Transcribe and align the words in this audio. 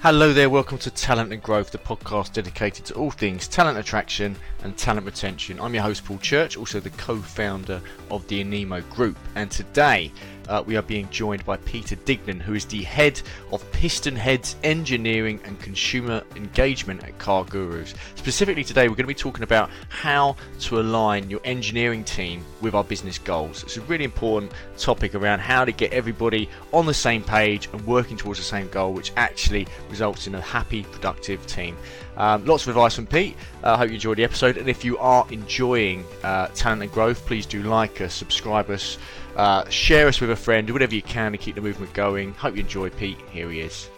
Hello 0.00 0.34
there, 0.34 0.50
welcome 0.50 0.76
to 0.78 0.90
Talent 0.90 1.32
and 1.32 1.42
Growth, 1.42 1.70
the 1.70 1.78
podcast 1.78 2.34
dedicated 2.34 2.84
to 2.86 2.94
all 2.94 3.10
things 3.10 3.48
talent 3.48 3.78
attraction 3.78 4.36
and 4.62 4.76
talent 4.76 5.06
retention. 5.06 5.58
I'm 5.58 5.72
your 5.72 5.82
host, 5.82 6.04
Paul 6.04 6.18
Church, 6.18 6.58
also 6.58 6.78
the 6.78 6.90
co 6.90 7.16
founder 7.16 7.80
of 8.10 8.26
the 8.28 8.44
Anemo 8.44 8.88
Group. 8.90 9.16
And 9.34 9.50
today 9.50 10.12
uh, 10.48 10.62
we 10.66 10.76
are 10.76 10.82
being 10.82 11.08
joined 11.10 11.44
by 11.44 11.56
Peter 11.58 11.96
Dignan, 11.96 12.40
who 12.40 12.54
is 12.54 12.64
the 12.64 12.82
head 12.82 13.20
of 13.52 13.62
PistonHeads 13.72 14.54
Engineering 14.62 15.40
and 15.44 15.58
Consumer 15.60 16.22
Engagement 16.36 17.02
at 17.04 17.18
CarGurus. 17.18 17.94
Specifically, 18.16 18.64
today 18.64 18.88
we're 18.88 18.96
going 18.96 19.04
to 19.04 19.08
be 19.08 19.14
talking 19.14 19.42
about 19.42 19.70
how 19.88 20.36
to 20.60 20.80
align 20.80 21.30
your 21.30 21.40
engineering 21.44 22.04
team 22.04 22.44
with 22.60 22.74
our 22.74 22.84
business 22.84 23.18
goals. 23.18 23.62
It's 23.62 23.76
a 23.76 23.82
really 23.82 24.04
important 24.04 24.52
topic 24.78 25.14
around 25.14 25.40
how 25.40 25.64
to 25.64 25.72
get 25.72 25.92
everybody 25.92 26.48
on 26.72 26.86
the 26.86 26.94
same 26.94 27.22
page 27.22 27.68
and 27.72 27.86
working 27.86 28.16
towards 28.16 28.38
the 28.38 28.44
same 28.44 28.68
goal, 28.68 28.92
which 28.92 29.12
actually 29.16 29.66
results 29.90 30.26
in 30.26 30.34
a 30.34 30.40
happy, 30.40 30.84
productive 30.84 31.46
team. 31.46 31.76
Um, 32.16 32.44
lots 32.44 32.62
of 32.64 32.68
advice 32.68 32.94
from 32.94 33.06
Pete. 33.06 33.36
I 33.62 33.72
uh, 33.72 33.76
hope 33.76 33.88
you 33.88 33.94
enjoyed 33.94 34.18
the 34.18 34.24
episode. 34.24 34.56
And 34.56 34.68
if 34.68 34.84
you 34.84 34.98
are 34.98 35.26
enjoying 35.30 36.04
uh, 36.22 36.48
Talent 36.48 36.82
and 36.82 36.92
Growth, 36.92 37.26
please 37.26 37.46
do 37.46 37.62
like 37.62 38.00
us, 38.00 38.14
subscribe 38.14 38.70
us. 38.70 38.98
Uh, 39.36 39.68
share 39.68 40.06
us 40.06 40.20
with 40.20 40.30
a 40.30 40.36
friend, 40.36 40.66
do 40.66 40.72
whatever 40.72 40.94
you 40.94 41.02
can 41.02 41.32
to 41.32 41.38
keep 41.38 41.56
the 41.56 41.60
movement 41.60 41.92
going. 41.92 42.32
Hope 42.34 42.54
you 42.54 42.62
enjoy 42.62 42.90
Pete. 42.90 43.18
Here 43.30 43.50
he 43.50 43.60
is. 43.60 43.88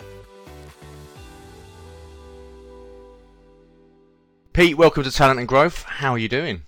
Pete, 4.54 4.78
welcome 4.78 5.04
to 5.04 5.10
Talent 5.10 5.38
and 5.38 5.46
Growth. 5.46 5.82
How 5.82 6.12
are 6.12 6.18
you 6.18 6.30
doing? 6.30 6.62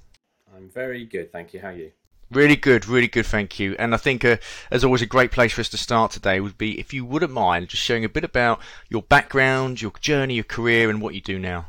I'm 0.55 0.69
very 0.69 1.07
good, 1.07 1.33
thank 1.33 1.55
you. 1.55 1.61
How 1.61 1.69
are 1.69 1.73
you? 1.73 1.93
Really 2.31 2.57
good, 2.57 2.87
really 2.87 3.09
good, 3.09 3.25
thank 3.25 3.59
you. 3.59 3.75
And 3.79 3.95
I 3.95 3.97
think, 3.97 4.23
uh, 4.23 4.37
as 4.71 4.85
always, 4.85 5.01
a 5.01 5.07
great 5.07 5.33
place 5.33 5.55
for 5.55 5.63
us 5.63 5.71
to 5.71 5.79
start 5.79 6.11
today 6.11 6.39
would 6.41 6.59
be 6.59 6.79
if 6.79 6.93
you 6.93 7.07
wouldn't 7.07 7.33
mind 7.33 7.69
just 7.69 7.83
sharing 7.83 8.05
a 8.05 8.09
bit 8.11 8.25
about 8.25 8.61
your 8.91 9.01
background, 9.01 9.81
your 9.81 9.93
journey, 10.01 10.35
your 10.35 10.45
career, 10.45 10.91
and 10.91 11.01
what 11.01 11.15
you 11.15 11.23
do 11.23 11.39
now. 11.39 11.69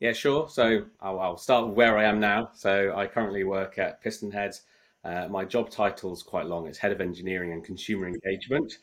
Yeah, 0.00 0.14
sure. 0.14 0.48
So 0.48 0.86
I'll, 1.02 1.20
I'll 1.20 1.36
start 1.36 1.66
with 1.66 1.76
where 1.76 1.98
I 1.98 2.04
am 2.04 2.20
now. 2.20 2.52
So 2.54 2.94
I 2.96 3.06
currently 3.06 3.44
work 3.44 3.78
at 3.78 4.02
PistonHeads 4.02 4.60
uh, 5.04 5.28
my 5.28 5.44
job 5.44 5.70
title 5.70 6.12
is 6.12 6.22
quite 6.22 6.46
long. 6.46 6.66
It's 6.66 6.78
head 6.78 6.92
of 6.92 7.00
engineering 7.00 7.52
and 7.52 7.64
consumer 7.64 8.08
engagement. 8.08 8.78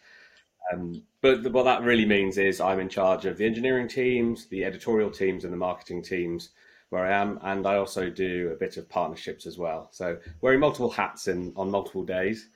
Um, 0.71 1.03
but 1.21 1.51
what 1.51 1.63
that 1.63 1.81
really 1.81 2.05
means 2.05 2.37
is 2.37 2.61
I'm 2.61 2.79
in 2.79 2.89
charge 2.89 3.25
of 3.25 3.37
the 3.37 3.45
engineering 3.45 3.87
teams, 3.87 4.45
the 4.45 4.63
editorial 4.63 5.09
teams, 5.09 5.43
and 5.43 5.51
the 5.51 5.57
marketing 5.57 6.03
teams 6.03 6.49
where 6.89 7.05
I 7.05 7.11
am, 7.11 7.39
and 7.41 7.65
I 7.65 7.77
also 7.77 8.09
do 8.09 8.51
a 8.53 8.55
bit 8.55 8.77
of 8.77 8.89
partnerships 8.89 9.45
as 9.45 9.57
well. 9.57 9.87
So 9.91 10.17
wearing 10.41 10.59
multiple 10.59 10.89
hats 10.89 11.27
in 11.27 11.53
on 11.55 11.71
multiple 11.71 12.03
days, 12.03 12.49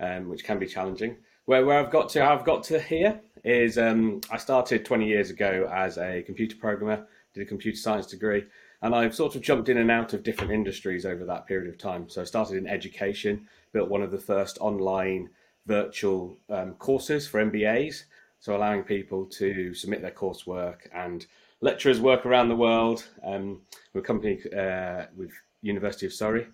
um, 0.00 0.28
which 0.28 0.44
can 0.44 0.58
be 0.58 0.66
challenging. 0.66 1.16
Where 1.44 1.66
where 1.66 1.78
I've 1.78 1.90
got 1.90 2.08
to, 2.10 2.24
I've 2.24 2.44
got 2.44 2.62
to 2.64 2.80
here 2.80 3.20
is 3.44 3.76
um, 3.76 4.20
I 4.30 4.36
started 4.36 4.84
20 4.84 5.06
years 5.06 5.30
ago 5.30 5.68
as 5.72 5.98
a 5.98 6.22
computer 6.22 6.56
programmer, 6.56 7.06
did 7.34 7.42
a 7.42 7.46
computer 7.46 7.76
science 7.76 8.06
degree, 8.06 8.44
and 8.82 8.94
I've 8.94 9.14
sort 9.14 9.34
of 9.34 9.42
jumped 9.42 9.68
in 9.68 9.78
and 9.78 9.90
out 9.90 10.12
of 10.12 10.22
different 10.22 10.52
industries 10.52 11.04
over 11.04 11.24
that 11.24 11.46
period 11.46 11.68
of 11.68 11.78
time. 11.78 12.08
So 12.08 12.20
I 12.20 12.24
started 12.24 12.56
in 12.56 12.68
education, 12.68 13.48
built 13.72 13.88
one 13.88 14.02
of 14.02 14.12
the 14.12 14.18
first 14.18 14.58
online 14.60 15.30
virtual 15.66 16.36
um, 16.48 16.74
courses 16.74 17.26
for 17.26 17.44
MBAs. 17.44 18.04
So 18.38 18.56
allowing 18.56 18.82
people 18.82 19.26
to 19.26 19.72
submit 19.74 20.02
their 20.02 20.10
coursework 20.10 20.88
and 20.92 21.26
lecturers 21.60 22.00
work 22.00 22.26
around 22.26 22.48
the 22.48 22.56
world. 22.56 23.08
Um, 23.24 23.60
with 23.92 24.04
a 24.04 24.06
company 24.06 24.40
uh, 24.56 25.06
with 25.16 25.30
University 25.62 26.06
of 26.06 26.12
Surrey. 26.12 26.46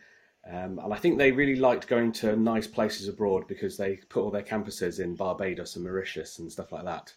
Um, 0.47 0.78
and 0.78 0.94
I 0.94 0.97
think 0.97 1.19
they 1.19 1.33
really 1.33 1.56
liked 1.56 1.89
going 1.89 2.12
to 2.12 2.36
nice 2.36 2.67
places 2.67 3.08
abroad 3.08 3.47
because 3.48 3.77
they 3.77 3.97
put 4.08 4.22
all 4.22 4.31
their 4.31 4.42
campuses 4.42 4.98
in 4.98 5.14
Barbados 5.14 5.77
and 5.77 5.84
Mauritius 5.84 6.39
and 6.39 6.50
stuff 6.50 6.72
like 6.72 6.84
that, 6.84 7.12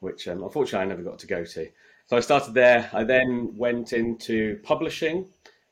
which 0.00 0.28
um, 0.28 0.42
unfortunately 0.42 0.84
I 0.84 0.88
never 0.88 1.02
got 1.02 1.18
to 1.20 1.26
go 1.26 1.44
to. 1.44 1.68
So 2.06 2.16
I 2.16 2.20
started 2.20 2.54
there. 2.54 2.90
I 2.92 3.02
then 3.02 3.56
went 3.56 3.92
into 3.92 4.60
publishing, 4.62 5.26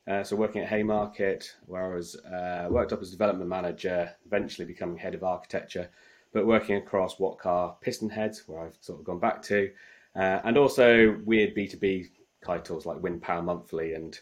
uh, 0.09 0.25
so 0.25 0.35
working 0.35 0.63
at 0.63 0.69
Haymarket, 0.69 1.55
where 1.67 1.93
I 1.93 1.95
was 1.95 2.17
uh, 2.17 2.69
worked 2.71 2.93
up 2.93 3.03
as 3.03 3.11
development 3.11 3.49
manager, 3.51 4.11
eventually 4.27 4.67
becoming 4.67 4.97
head 4.97 5.15
of 5.15 5.23
architecture, 5.23 5.91
but 6.33 6.47
working 6.47 6.77
across 6.77 7.21
What 7.21 7.39
Car 7.39 7.77
piston 7.81 8.09
heads, 8.11 8.45
where 8.47 8.67
I've 8.67 8.77
sort 8.81 8.99
of 8.99 9.05
gone 9.05 9.21
back 9.21 9.43
to, 9.43 9.71
uh, 10.17 10.41
and 10.45 10.57
also 10.57 11.19
weird 11.25 11.55
B 11.55 11.69
two 11.69 11.77
B 11.77 12.07
titles 12.45 12.87
like 12.87 13.03
Wind 13.03 13.23
Power 13.23 13.43
Monthly 13.43 13.95
and 13.95 14.19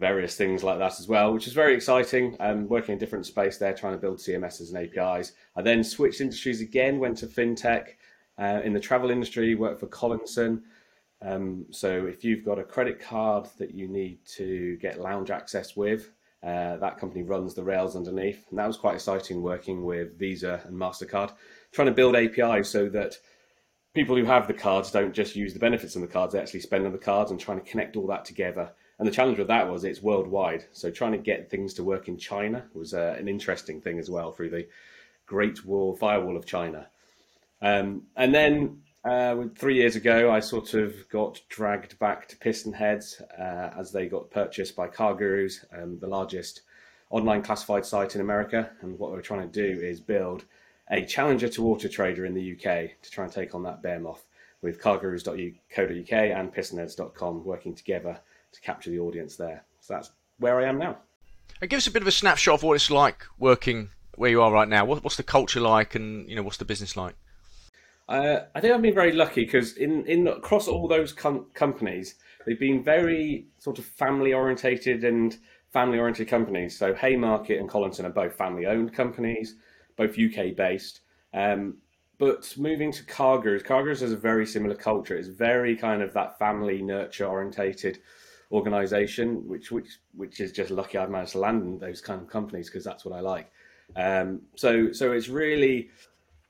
various 0.00 0.34
things 0.34 0.64
like 0.64 0.78
that 0.78 0.98
as 0.98 1.06
well, 1.06 1.32
which 1.32 1.46
is 1.46 1.52
very 1.52 1.74
exciting. 1.74 2.36
Um, 2.40 2.66
working 2.66 2.92
in 2.92 2.96
a 2.96 3.00
different 3.00 3.26
space 3.26 3.58
there, 3.58 3.74
trying 3.74 3.92
to 3.92 4.00
build 4.00 4.18
CMSs 4.18 4.74
and 4.74 4.78
APIs. 4.78 5.32
I 5.54 5.62
then 5.62 5.84
switched 5.84 6.20
industries 6.20 6.60
again, 6.60 6.98
went 6.98 7.18
to 7.18 7.26
fintech. 7.26 7.90
Uh, 8.38 8.60
in 8.64 8.72
the 8.72 8.80
travel 8.80 9.10
industry, 9.10 9.54
worked 9.54 9.80
for 9.80 9.86
Collinson, 9.86 10.62
um, 11.22 11.66
so 11.70 12.06
if 12.06 12.24
you've 12.24 12.44
got 12.44 12.58
a 12.58 12.64
credit 12.64 12.98
card 13.00 13.46
that 13.58 13.74
you 13.74 13.88
need 13.88 14.24
to 14.36 14.76
get 14.78 15.00
lounge 15.00 15.30
access 15.30 15.76
with, 15.76 16.12
uh, 16.42 16.76
that 16.78 16.98
company 16.98 17.22
runs 17.22 17.54
the 17.54 17.62
rails 17.62 17.94
underneath. 17.94 18.46
And 18.48 18.58
that 18.58 18.66
was 18.66 18.78
quite 18.78 18.94
exciting 18.94 19.42
working 19.42 19.84
with 19.84 20.18
Visa 20.18 20.62
and 20.64 20.74
MasterCard, 20.74 21.32
trying 21.72 21.88
to 21.88 21.92
build 21.92 22.16
APIs 22.16 22.70
so 22.70 22.88
that 22.88 23.18
people 23.92 24.16
who 24.16 24.24
have 24.24 24.46
the 24.46 24.54
cards 24.54 24.90
don't 24.90 25.12
just 25.12 25.36
use 25.36 25.52
the 25.52 25.58
benefits 25.58 25.94
of 25.96 26.00
the 26.00 26.08
cards, 26.08 26.32
they 26.32 26.40
actually 26.40 26.60
spend 26.60 26.86
on 26.86 26.92
the 26.92 26.98
cards 26.98 27.30
and 27.30 27.38
trying 27.38 27.60
to 27.60 27.70
connect 27.70 27.96
all 27.96 28.06
that 28.06 28.24
together. 28.24 28.70
And 29.00 29.08
the 29.08 29.12
challenge 29.12 29.38
with 29.38 29.48
that 29.48 29.70
was 29.70 29.84
it's 29.84 30.02
worldwide. 30.02 30.66
So 30.72 30.90
trying 30.90 31.12
to 31.12 31.18
get 31.18 31.48
things 31.48 31.72
to 31.74 31.82
work 31.82 32.06
in 32.06 32.18
China 32.18 32.66
was 32.74 32.92
uh, 32.92 33.16
an 33.18 33.28
interesting 33.28 33.80
thing 33.80 33.98
as 33.98 34.10
well 34.10 34.30
through 34.30 34.50
the 34.50 34.68
Great 35.24 35.64
Wall, 35.64 35.96
Firewall 35.96 36.36
of 36.36 36.44
China. 36.44 36.86
Um, 37.62 38.02
and 38.14 38.34
then 38.34 38.82
uh, 39.02 39.44
three 39.56 39.76
years 39.76 39.96
ago, 39.96 40.30
I 40.30 40.40
sort 40.40 40.74
of 40.74 41.08
got 41.08 41.40
dragged 41.48 41.98
back 41.98 42.28
to 42.28 42.36
PistonHeads 42.36 43.22
uh, 43.40 43.70
as 43.80 43.90
they 43.90 44.06
got 44.06 44.30
purchased 44.30 44.76
by 44.76 44.88
CarGurus, 44.88 45.64
um, 45.72 45.98
the 45.98 46.06
largest 46.06 46.60
online 47.08 47.40
classified 47.40 47.86
site 47.86 48.14
in 48.14 48.20
America. 48.20 48.68
And 48.82 48.98
what 48.98 49.12
we're 49.12 49.22
trying 49.22 49.50
to 49.50 49.72
do 49.72 49.80
is 49.80 49.98
build 49.98 50.44
a 50.90 51.06
challenger 51.06 51.48
to 51.48 51.66
Auto 51.66 51.88
Trader 51.88 52.26
in 52.26 52.34
the 52.34 52.52
UK 52.52 53.00
to 53.00 53.10
try 53.10 53.24
and 53.24 53.32
take 53.32 53.54
on 53.54 53.62
that 53.62 53.80
behemoth 53.80 54.26
with 54.60 54.78
cargurus.co.uk 54.78 55.38
and 56.12 56.54
pistonheads.com 56.54 57.44
working 57.44 57.74
together 57.74 58.20
to 58.52 58.60
capture 58.60 58.90
the 58.90 58.98
audience 58.98 59.36
there. 59.36 59.64
So 59.80 59.94
that's 59.94 60.10
where 60.38 60.60
I 60.60 60.64
am 60.66 60.78
now. 60.78 60.98
And 61.60 61.68
give 61.68 61.78
us 61.78 61.86
a 61.86 61.90
bit 61.90 62.02
of 62.02 62.08
a 62.08 62.12
snapshot 62.12 62.54
of 62.54 62.62
what 62.62 62.74
it's 62.74 62.90
like 62.90 63.26
working 63.38 63.90
where 64.14 64.30
you 64.30 64.42
are 64.42 64.52
right 64.52 64.68
now. 64.68 64.84
what's 64.84 65.16
the 65.16 65.22
culture 65.22 65.60
like, 65.60 65.94
and 65.94 66.28
you 66.28 66.36
know 66.36 66.42
what's 66.42 66.58
the 66.58 66.64
business 66.64 66.96
like? 66.96 67.14
Uh, 68.08 68.40
I 68.54 68.60
think 68.60 68.74
I've 68.74 68.82
been 68.82 68.94
very 68.94 69.12
lucky 69.12 69.44
because 69.44 69.76
in, 69.76 70.04
in 70.06 70.26
across 70.26 70.66
all 70.66 70.88
those 70.88 71.12
com- 71.12 71.46
companies, 71.54 72.16
they've 72.44 72.58
been 72.58 72.82
very 72.82 73.46
sort 73.58 73.78
of 73.78 73.84
family 73.84 74.34
orientated 74.34 75.04
and 75.04 75.38
family 75.72 75.98
oriented 75.98 76.28
companies. 76.28 76.76
So 76.76 76.92
Haymarket 76.92 77.60
and 77.60 77.68
Collinson 77.68 78.04
are 78.04 78.10
both 78.10 78.34
family 78.34 78.66
owned 78.66 78.92
companies, 78.92 79.54
both 79.96 80.18
UK 80.18 80.56
based. 80.56 81.00
Um, 81.32 81.78
but 82.18 82.52
moving 82.58 82.92
to 82.92 83.04
CarGurus, 83.04 83.64
CarGurus 83.64 84.00
has 84.00 84.12
a 84.12 84.16
very 84.16 84.44
similar 84.44 84.74
culture. 84.74 85.16
It's 85.16 85.28
very 85.28 85.76
kind 85.76 86.02
of 86.02 86.12
that 86.14 86.38
family 86.38 86.82
nurture 86.82 87.26
orientated 87.26 88.00
organization, 88.52 89.46
which 89.48 89.70
which 89.70 89.98
which 90.14 90.40
is 90.40 90.52
just 90.52 90.70
lucky 90.70 90.98
I've 90.98 91.10
managed 91.10 91.32
to 91.32 91.38
land 91.38 91.62
in 91.62 91.78
those 91.78 92.00
kind 92.00 92.20
of 92.20 92.28
companies 92.28 92.68
because 92.68 92.84
that's 92.84 93.04
what 93.04 93.14
I 93.14 93.20
like. 93.20 93.50
Um, 93.96 94.42
so 94.56 94.92
so 94.92 95.12
it's 95.12 95.28
really 95.28 95.90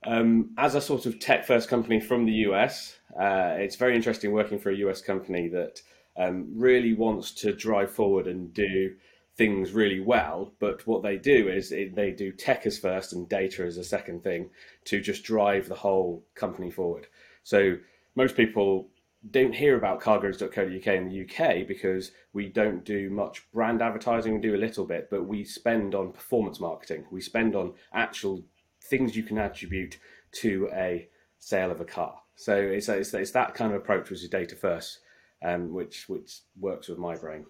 um, 0.07 0.51
as 0.57 0.75
a 0.75 0.81
sort 0.81 1.07
of 1.07 1.19
tech 1.19 1.47
first 1.47 1.69
company 1.69 2.01
from 2.01 2.25
the 2.25 2.33
US, 2.33 2.99
uh, 3.19 3.55
it's 3.59 3.77
very 3.77 3.95
interesting 3.95 4.33
working 4.33 4.59
for 4.59 4.71
a 4.71 4.77
US 4.77 5.01
company 5.03 5.49
that 5.49 5.83
um, 6.17 6.49
really 6.55 6.95
wants 6.95 7.33
to 7.33 7.53
drive 7.53 7.91
forward 7.91 8.27
and 8.27 8.53
do 8.53 8.95
things 9.37 9.73
really 9.73 10.01
well. 10.01 10.53
But 10.59 10.87
what 10.87 11.03
they 11.03 11.17
do 11.17 11.49
is 11.49 11.73
it, 11.73 11.95
they 11.95 12.11
do 12.11 12.33
tech 12.33 12.67
as 12.67 12.79
first 12.79 13.13
and 13.13 13.29
data 13.29 13.65
as 13.65 13.77
a 13.77 13.85
second 13.85 14.23
thing 14.23 14.51
to 14.87 15.01
just 15.01 15.25
drive 15.25 15.69
the 15.69 15.75
whole 15.75 16.25
company 16.35 16.71
forward. 16.71 17.07
So 17.43 17.77
most 18.17 18.37
people 18.37 18.89
don't 19.29 19.55
hear 19.55 19.77
about 19.77 20.01
cargurus.co.uk 20.01 20.87
in 20.87 21.09
the 21.09 21.23
UK 21.25 21.67
because 21.67 22.13
we 22.33 22.49
don't 22.49 22.85
do 22.85 23.11
much 23.11 23.51
brand 23.53 23.83
advertising. 23.83 24.35
We 24.35 24.41
do 24.41 24.55
a 24.55 24.57
little 24.57 24.87
bit, 24.87 25.09
but 25.11 25.27
we 25.27 25.45
spend 25.45 25.95
on 25.95 26.13
performance 26.13 26.59
marketing. 26.59 27.05
We 27.11 27.21
spend 27.21 27.55
on 27.55 27.75
actual 27.93 28.45
things 28.83 29.17
you 29.17 29.23
can 29.23 29.39
attribute 29.39 29.99
to 30.33 30.71
a 30.73 31.09
sale 31.39 31.71
of 31.71 31.81
a 31.81 31.85
car. 31.85 32.21
So 32.35 32.57
it's, 32.57 32.89
it's, 32.89 33.13
it's 33.13 33.33
that 33.33 33.55
kind 33.55 33.73
of 33.73 33.81
approach, 33.81 34.09
which 34.09 34.23
is 34.23 34.29
data 34.29 34.57
first, 34.57 35.01
um, 35.45 35.75
which 35.75 36.09
which 36.09 36.41
works 36.59 36.89
with 36.89 36.99
my 36.99 37.15
brain. 37.15 37.45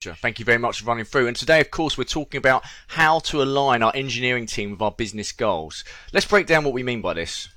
Thank 0.00 0.38
you 0.38 0.44
very 0.44 0.58
much 0.58 0.80
for 0.80 0.86
running 0.86 1.04
through. 1.04 1.26
And 1.26 1.36
today, 1.36 1.60
of 1.60 1.70
course, 1.70 1.96
we're 1.96 2.04
talking 2.04 2.38
about 2.38 2.64
how 2.88 3.18
to 3.20 3.42
align 3.42 3.82
our 3.82 3.92
engineering 3.94 4.46
team 4.46 4.70
with 4.70 4.82
our 4.82 4.90
business 4.90 5.32
goals. 5.32 5.84
Let's 6.12 6.26
break 6.26 6.46
down 6.46 6.64
what 6.64 6.74
we 6.74 6.82
mean 6.82 7.00
by 7.00 7.14
this. 7.14 7.48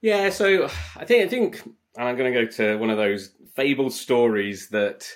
Yeah, 0.00 0.30
so 0.30 0.66
I 0.96 1.04
think 1.04 1.24
I 1.24 1.28
think, 1.28 1.62
and 1.96 2.08
I'm 2.08 2.16
going 2.16 2.32
to 2.32 2.44
go 2.44 2.50
to 2.50 2.76
one 2.78 2.90
of 2.90 2.96
those 2.96 3.32
fabled 3.54 3.92
stories 3.92 4.68
that 4.68 5.06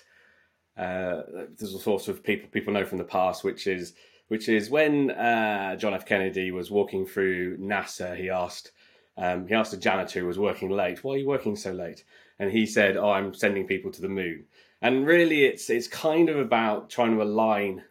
uh, 0.77 1.23
there's 1.59 1.75
a 1.75 1.79
sort 1.79 2.09
of 2.09 2.23
people 2.23 2.49
people 2.51 2.73
know 2.73 2.85
from 2.85 2.99
the 2.99 3.05
past, 3.05 3.45
which 3.45 3.67
is 3.67 3.95
which 4.29 4.49
is 4.49 4.71
when 4.71 5.11
uh, 5.11 5.77
John 5.77 5.95
F. 5.95 6.07
Kennedy 6.07 6.51
was 6.51 6.71
walking 6.71 7.07
through 7.07 7.59
NASA, 7.59 8.17
he 8.17 8.31
asked 8.31 8.73
Um, 9.19 9.49
he 9.49 9.55
asked 9.55 9.73
a 9.75 9.77
janitor 9.77 10.21
who 10.21 10.27
was 10.27 10.39
working 10.39 10.71
late, 10.71 11.03
"Why 11.03 11.15
are 11.15 11.19
you 11.19 11.27
working 11.27 11.57
so 11.57 11.73
late?" 11.73 12.05
And 12.39 12.53
he 12.53 12.67
said, 12.67 12.97
"Oh, 12.97 13.11
I'm 13.11 13.35
sending 13.35 13.67
people 13.67 13.91
to 13.93 14.01
the 14.01 14.09
moon." 14.09 14.47
And 14.81 15.07
really, 15.07 15.45
it's 15.45 15.69
it's 15.71 15.89
kind 15.89 16.29
of 16.29 16.39
about 16.39 16.89
trying 16.89 17.17
to 17.17 17.23
align 17.23 17.83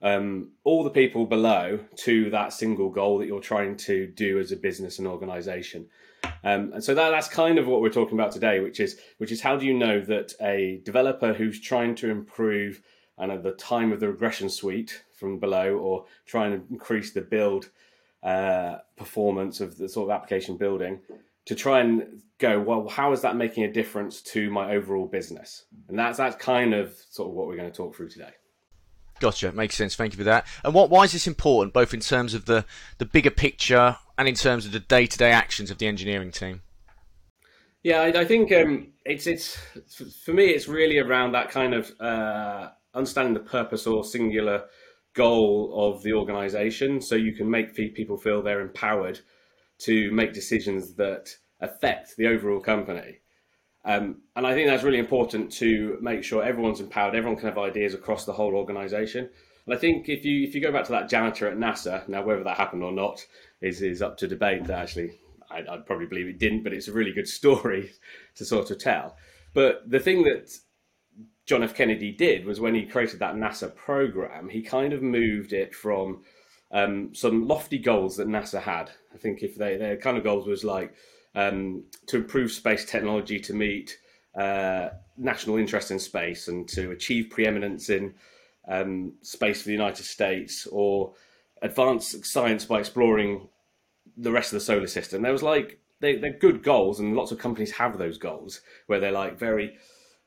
um, 0.00 0.52
all 0.62 0.84
the 0.84 0.90
people 0.90 1.26
below 1.26 1.80
to 2.06 2.30
that 2.30 2.52
single 2.52 2.90
goal 2.90 3.18
that 3.18 3.26
you're 3.26 3.40
trying 3.40 3.76
to 3.78 4.06
do 4.06 4.38
as 4.38 4.52
a 4.52 4.56
business 4.56 4.98
and 5.00 5.08
organization. 5.08 5.88
Um, 6.44 6.72
and 6.74 6.84
so 6.84 6.94
that, 6.94 7.10
that's 7.10 7.28
kind 7.28 7.58
of 7.58 7.66
what 7.66 7.80
we're 7.80 7.90
talking 7.90 8.18
about 8.18 8.32
today, 8.32 8.60
which 8.60 8.80
is 8.80 8.98
which 9.18 9.32
is 9.32 9.40
how 9.40 9.56
do 9.56 9.66
you 9.66 9.74
know 9.74 10.00
that 10.00 10.34
a 10.40 10.80
developer 10.84 11.32
who's 11.32 11.60
trying 11.60 11.94
to 11.96 12.10
improve 12.10 12.80
and 13.18 13.32
at 13.32 13.42
the 13.42 13.52
time 13.52 13.92
of 13.92 14.00
the 14.00 14.08
regression 14.08 14.48
suite 14.48 15.02
from 15.12 15.38
below 15.38 15.76
or 15.76 16.06
trying 16.26 16.52
to 16.52 16.62
increase 16.70 17.12
the 17.12 17.20
build 17.20 17.70
uh, 18.22 18.76
performance 18.96 19.60
of 19.60 19.76
the 19.76 19.88
sort 19.88 20.08
of 20.08 20.14
application 20.14 20.56
building 20.56 21.00
to 21.44 21.54
try 21.54 21.80
and 21.80 22.22
go 22.38 22.60
well 22.60 22.88
how 22.88 23.12
is 23.12 23.22
that 23.22 23.36
making 23.36 23.64
a 23.64 23.72
difference 23.72 24.20
to 24.20 24.50
my 24.50 24.72
overall 24.72 25.06
business 25.06 25.64
and 25.88 25.98
that's 25.98 26.18
that's 26.18 26.36
kind 26.36 26.74
of 26.74 26.96
sort 27.10 27.28
of 27.28 27.34
what 27.34 27.46
we're 27.46 27.56
going 27.56 27.70
to 27.70 27.76
talk 27.76 27.94
through 27.94 28.08
today 28.08 28.30
Gotcha, 29.20 29.50
makes 29.50 29.74
sense. 29.74 29.96
Thank 29.96 30.12
you 30.12 30.18
for 30.18 30.24
that. 30.24 30.46
And 30.62 30.72
what, 30.72 30.90
why 30.90 31.02
is 31.02 31.10
this 31.10 31.26
important, 31.26 31.74
both 31.74 31.92
in 31.92 31.98
terms 31.98 32.34
of 32.34 32.44
the, 32.44 32.64
the 32.98 33.04
bigger 33.04 33.32
picture 33.32 33.96
and 34.18 34.28
in 34.28 34.34
terms 34.34 34.66
of 34.66 34.72
the 34.72 34.80
day 34.80 35.06
to 35.06 35.16
day 35.16 35.30
actions 35.30 35.70
of 35.70 35.78
the 35.78 35.86
engineering 35.86 36.32
team? 36.32 36.60
Yeah, 37.82 38.00
I, 38.00 38.06
I 38.08 38.24
think 38.24 38.52
um, 38.52 38.88
it's 39.04 39.26
it's 39.26 39.56
for 40.24 40.32
me. 40.32 40.46
It's 40.46 40.68
really 40.68 40.98
around 40.98 41.32
that 41.32 41.50
kind 41.50 41.72
of 41.72 41.92
uh, 42.00 42.70
understanding 42.92 43.34
the 43.34 43.40
purpose 43.40 43.86
or 43.86 44.04
singular 44.04 44.64
goal 45.14 45.72
of 45.74 46.02
the 46.02 46.12
organization, 46.12 47.00
so 47.00 47.14
you 47.14 47.32
can 47.32 47.48
make 47.48 47.74
people 47.74 48.18
feel 48.18 48.42
they're 48.42 48.60
empowered 48.60 49.20
to 49.78 50.10
make 50.10 50.32
decisions 50.32 50.94
that 50.94 51.30
affect 51.60 52.16
the 52.16 52.26
overall 52.26 52.60
company. 52.60 53.18
Um, 53.84 54.22
and 54.36 54.46
I 54.46 54.54
think 54.54 54.68
that's 54.68 54.82
really 54.82 54.98
important 54.98 55.52
to 55.52 55.98
make 56.00 56.24
sure 56.24 56.42
everyone's 56.42 56.80
empowered, 56.80 57.14
everyone 57.14 57.38
can 57.38 57.48
have 57.48 57.58
ideas 57.58 57.94
across 57.94 58.24
the 58.24 58.32
whole 58.32 58.54
organisation. 58.54 59.30
And 59.68 59.76
I 59.76 59.78
think 59.78 60.08
if 60.08 60.24
you 60.24 60.48
if 60.48 60.54
you 60.54 60.62
go 60.62 60.72
back 60.72 60.86
to 60.86 60.92
that 60.92 61.10
janitor 61.10 61.46
at 61.46 61.58
NASA, 61.58 62.08
now 62.08 62.22
whether 62.22 62.42
that 62.42 62.56
happened 62.56 62.82
or 62.82 62.90
not 62.90 63.26
is 63.60 63.82
is 63.82 64.00
up 64.00 64.16
to 64.16 64.26
debate. 64.26 64.70
Actually, 64.70 65.18
I'd, 65.50 65.68
I'd 65.68 65.84
probably 65.84 66.06
believe 66.06 66.26
it 66.26 66.38
didn't, 66.38 66.62
but 66.62 66.72
it's 66.72 66.88
a 66.88 66.92
really 66.92 67.12
good 67.12 67.28
story 67.28 67.90
to 68.36 68.46
sort 68.46 68.70
of 68.70 68.78
tell. 68.78 69.18
But 69.52 69.82
the 69.86 70.00
thing 70.00 70.22
that 70.22 70.50
John 71.44 71.62
F. 71.62 71.74
Kennedy 71.74 72.12
did 72.12 72.46
was 72.46 72.60
when 72.60 72.74
he 72.74 72.86
created 72.86 73.18
that 73.18 73.34
NASA 73.34 73.74
program, 73.74 74.48
he 74.48 74.62
kind 74.62 74.94
of 74.94 75.02
moved 75.02 75.52
it 75.52 75.74
from 75.74 76.22
um, 76.70 77.14
some 77.14 77.46
lofty 77.46 77.78
goals 77.78 78.16
that 78.16 78.26
NASA 78.26 78.62
had. 78.62 78.90
I 79.12 79.18
think 79.18 79.42
if 79.42 79.54
they 79.54 79.76
their 79.76 79.98
kind 79.98 80.16
of 80.16 80.24
goals 80.24 80.46
was 80.46 80.64
like 80.64 80.94
um, 81.34 81.84
to 82.06 82.16
improve 82.16 82.52
space 82.52 82.86
technology 82.86 83.38
to 83.40 83.52
meet 83.52 83.98
uh, 84.34 84.88
national 85.18 85.58
interest 85.58 85.90
in 85.90 85.98
space 85.98 86.48
and 86.48 86.66
to 86.70 86.90
achieve 86.92 87.28
preeminence 87.28 87.90
in 87.90 88.14
um, 88.68 89.14
space 89.22 89.62
for 89.62 89.68
the 89.68 89.72
United 89.72 90.04
States 90.04 90.66
or 90.70 91.14
advance 91.62 92.14
science 92.28 92.64
by 92.64 92.80
exploring 92.80 93.48
the 94.16 94.32
rest 94.32 94.52
of 94.52 94.58
the 94.58 94.64
solar 94.64 94.86
system. 94.86 95.22
There 95.22 95.32
was 95.32 95.42
like 95.42 95.80
they, 96.00 96.16
they're 96.16 96.32
good 96.32 96.62
goals, 96.62 97.00
and 97.00 97.16
lots 97.16 97.32
of 97.32 97.38
companies 97.38 97.72
have 97.72 97.98
those 97.98 98.18
goals 98.18 98.60
where 98.86 99.00
they're 99.00 99.10
like 99.10 99.38
very 99.38 99.76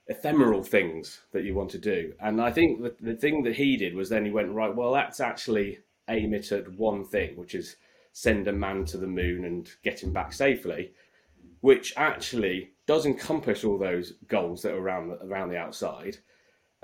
ephemeral 0.07 0.63
things 0.63 1.21
that 1.31 1.43
you 1.43 1.55
want 1.55 1.69
to 1.71 1.77
do. 1.77 2.13
And 2.19 2.41
I 2.41 2.51
think 2.51 2.81
the, 2.81 2.95
the 2.99 3.15
thing 3.15 3.43
that 3.43 3.55
he 3.55 3.77
did 3.77 3.95
was 3.95 4.09
then 4.09 4.25
he 4.25 4.31
went 4.31 4.51
right. 4.51 4.75
Well, 4.75 4.91
that's 4.91 5.19
actually 5.19 5.79
aim 6.09 6.33
it 6.33 6.51
at 6.51 6.73
one 6.73 7.05
thing, 7.05 7.37
which 7.37 7.55
is 7.55 7.77
send 8.11 8.47
a 8.47 8.51
man 8.51 8.83
to 8.85 8.97
the 8.97 9.07
moon 9.07 9.45
and 9.45 9.69
get 9.83 10.03
him 10.03 10.11
back 10.11 10.33
safely, 10.33 10.91
which 11.61 11.93
actually 11.95 12.71
does 12.85 13.05
encompass 13.05 13.63
all 13.63 13.77
those 13.77 14.13
goals 14.27 14.63
that 14.63 14.73
are 14.73 14.79
around 14.79 15.07
the, 15.07 15.23
around 15.23 15.49
the 15.49 15.57
outside. 15.57 16.17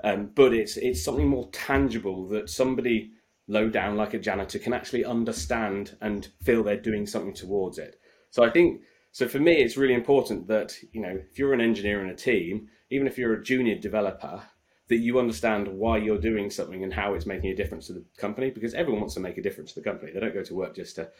Um, 0.04 0.30
but 0.34 0.52
it's 0.52 0.76
it's 0.76 1.02
something 1.02 1.28
more 1.28 1.48
tangible 1.50 2.28
that 2.28 2.50
somebody 2.50 3.12
low 3.48 3.68
down 3.68 3.96
like 3.96 4.14
a 4.14 4.18
janitor 4.18 4.58
can 4.58 4.72
actually 4.72 5.04
understand 5.04 5.96
and 6.00 6.28
feel 6.42 6.62
they're 6.62 6.76
doing 6.76 7.06
something 7.06 7.34
towards 7.34 7.78
it. 7.78 7.98
So 8.30 8.44
I 8.44 8.50
think 8.50 8.82
so 9.10 9.26
for 9.26 9.40
me 9.40 9.54
it's 9.54 9.76
really 9.76 9.94
important 9.94 10.46
that 10.48 10.76
you 10.92 11.00
know 11.00 11.20
if 11.30 11.38
you're 11.38 11.54
an 11.54 11.60
engineer 11.60 12.04
in 12.04 12.10
a 12.10 12.16
team, 12.16 12.68
even 12.90 13.06
if 13.06 13.18
you're 13.18 13.34
a 13.34 13.42
junior 13.42 13.76
developer, 13.76 14.42
that 14.88 14.96
you 14.98 15.18
understand 15.18 15.68
why 15.68 15.98
you're 15.98 16.18
doing 16.18 16.50
something 16.50 16.82
and 16.82 16.94
how 16.94 17.14
it's 17.14 17.26
making 17.26 17.50
a 17.50 17.56
difference 17.56 17.88
to 17.88 17.92
the 17.92 18.04
company 18.18 18.50
because 18.50 18.74
everyone 18.74 19.00
wants 19.00 19.14
to 19.14 19.20
make 19.20 19.38
a 19.38 19.42
difference 19.42 19.72
to 19.72 19.80
the 19.80 19.90
company. 19.90 20.12
They 20.12 20.20
don't 20.20 20.34
go 20.34 20.44
to 20.44 20.54
work 20.54 20.76
just 20.76 20.96
to 20.96 21.10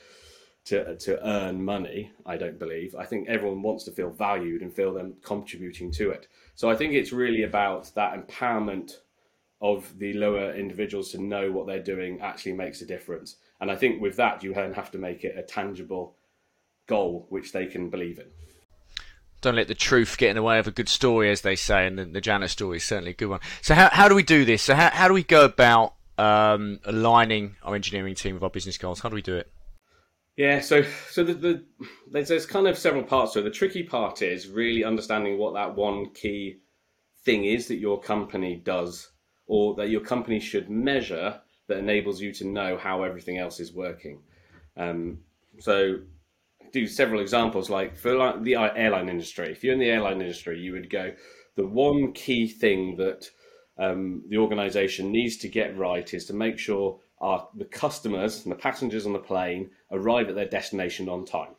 to 0.68 0.96
to 0.96 1.26
earn 1.26 1.64
money, 1.64 2.12
I 2.26 2.36
don't 2.36 2.58
believe. 2.58 2.94
I 2.94 3.04
think 3.04 3.28
everyone 3.28 3.62
wants 3.62 3.84
to 3.84 3.92
feel 3.92 4.10
valued 4.10 4.62
and 4.62 4.72
feel 4.72 4.92
them 4.92 5.14
contributing 5.22 5.90
to 5.92 6.10
it. 6.10 6.28
So 6.54 6.70
I 6.70 6.76
think 6.76 6.94
it's 6.94 7.12
really 7.12 7.42
about 7.42 7.90
that 7.94 8.14
empowerment 8.14 8.98
of 9.60 9.98
the 9.98 10.12
lower 10.12 10.54
individuals 10.54 11.10
to 11.12 11.18
know 11.18 11.50
what 11.50 11.66
they're 11.66 11.82
doing 11.82 12.20
actually 12.20 12.52
makes 12.52 12.80
a 12.80 12.86
difference. 12.86 13.36
And 13.60 13.70
I 13.70 13.76
think 13.76 14.00
with 14.00 14.16
that 14.16 14.42
you 14.42 14.54
then 14.54 14.72
have 14.74 14.90
to 14.92 14.98
make 14.98 15.24
it 15.24 15.36
a 15.36 15.42
tangible 15.42 16.16
goal 16.86 17.26
which 17.28 17.52
they 17.52 17.66
can 17.66 17.90
believe 17.90 18.18
in 18.18 18.26
don't 19.40 19.54
let 19.54 19.68
the 19.68 19.74
truth 19.74 20.18
get 20.18 20.30
in 20.30 20.36
the 20.36 20.42
way 20.42 20.58
of 20.58 20.66
a 20.66 20.70
good 20.70 20.88
story, 20.88 21.30
as 21.30 21.42
they 21.42 21.54
say, 21.54 21.86
and 21.86 21.98
the, 21.98 22.04
the 22.04 22.20
Janet 22.20 22.50
story 22.50 22.78
is 22.78 22.84
certainly 22.84 23.12
a 23.12 23.14
good 23.14 23.28
one. 23.28 23.40
So, 23.62 23.74
how, 23.74 23.88
how 23.90 24.08
do 24.08 24.14
we 24.14 24.22
do 24.22 24.44
this? 24.44 24.62
So, 24.62 24.74
how, 24.74 24.90
how 24.90 25.06
do 25.06 25.14
we 25.14 25.22
go 25.22 25.44
about 25.44 25.94
um, 26.16 26.80
aligning 26.84 27.56
our 27.62 27.74
engineering 27.74 28.14
team 28.14 28.34
with 28.34 28.42
our 28.42 28.50
business 28.50 28.78
goals? 28.78 29.00
How 29.00 29.08
do 29.08 29.14
we 29.14 29.22
do 29.22 29.36
it? 29.36 29.48
Yeah, 30.38 30.60
so 30.60 30.84
so 31.10 31.24
the, 31.24 31.34
the 31.34 31.64
there's, 32.12 32.28
there's 32.28 32.46
kind 32.46 32.68
of 32.68 32.78
several 32.78 33.02
parts 33.02 33.32
So 33.32 33.42
The 33.42 33.50
tricky 33.50 33.82
part 33.82 34.22
is 34.22 34.48
really 34.48 34.84
understanding 34.84 35.36
what 35.36 35.54
that 35.54 35.74
one 35.74 36.10
key 36.14 36.60
thing 37.24 37.44
is 37.44 37.66
that 37.66 37.78
your 37.78 38.00
company 38.00 38.54
does, 38.54 39.08
or 39.48 39.74
that 39.74 39.88
your 39.88 40.00
company 40.00 40.38
should 40.38 40.70
measure 40.70 41.40
that 41.66 41.78
enables 41.78 42.20
you 42.20 42.32
to 42.34 42.46
know 42.46 42.78
how 42.78 43.02
everything 43.02 43.38
else 43.38 43.58
is 43.58 43.72
working. 43.72 44.20
Um, 44.76 45.18
so 45.58 46.02
do 46.72 46.86
several 46.86 47.20
examples. 47.20 47.68
Like 47.68 47.96
for 47.96 48.14
like 48.14 48.44
the 48.44 48.54
airline 48.54 49.08
industry, 49.08 49.50
if 49.50 49.64
you're 49.64 49.74
in 49.74 49.80
the 49.80 49.90
airline 49.90 50.20
industry, 50.20 50.60
you 50.60 50.72
would 50.74 50.88
go, 50.88 51.14
the 51.56 51.66
one 51.66 52.12
key 52.12 52.46
thing 52.46 52.96
that 52.98 53.28
um, 53.76 54.22
the 54.28 54.36
organisation 54.38 55.10
needs 55.10 55.36
to 55.38 55.48
get 55.48 55.76
right 55.76 56.14
is 56.14 56.26
to 56.26 56.32
make 56.32 56.60
sure 56.60 57.00
our 57.20 57.48
the 57.56 57.64
customers 57.64 58.44
and 58.44 58.52
the 58.52 58.56
passengers 58.56 59.04
on 59.04 59.12
the 59.12 59.18
plane 59.18 59.70
arrive 59.90 60.28
at 60.28 60.34
their 60.34 60.48
destination 60.48 61.08
on 61.08 61.24
time. 61.24 61.54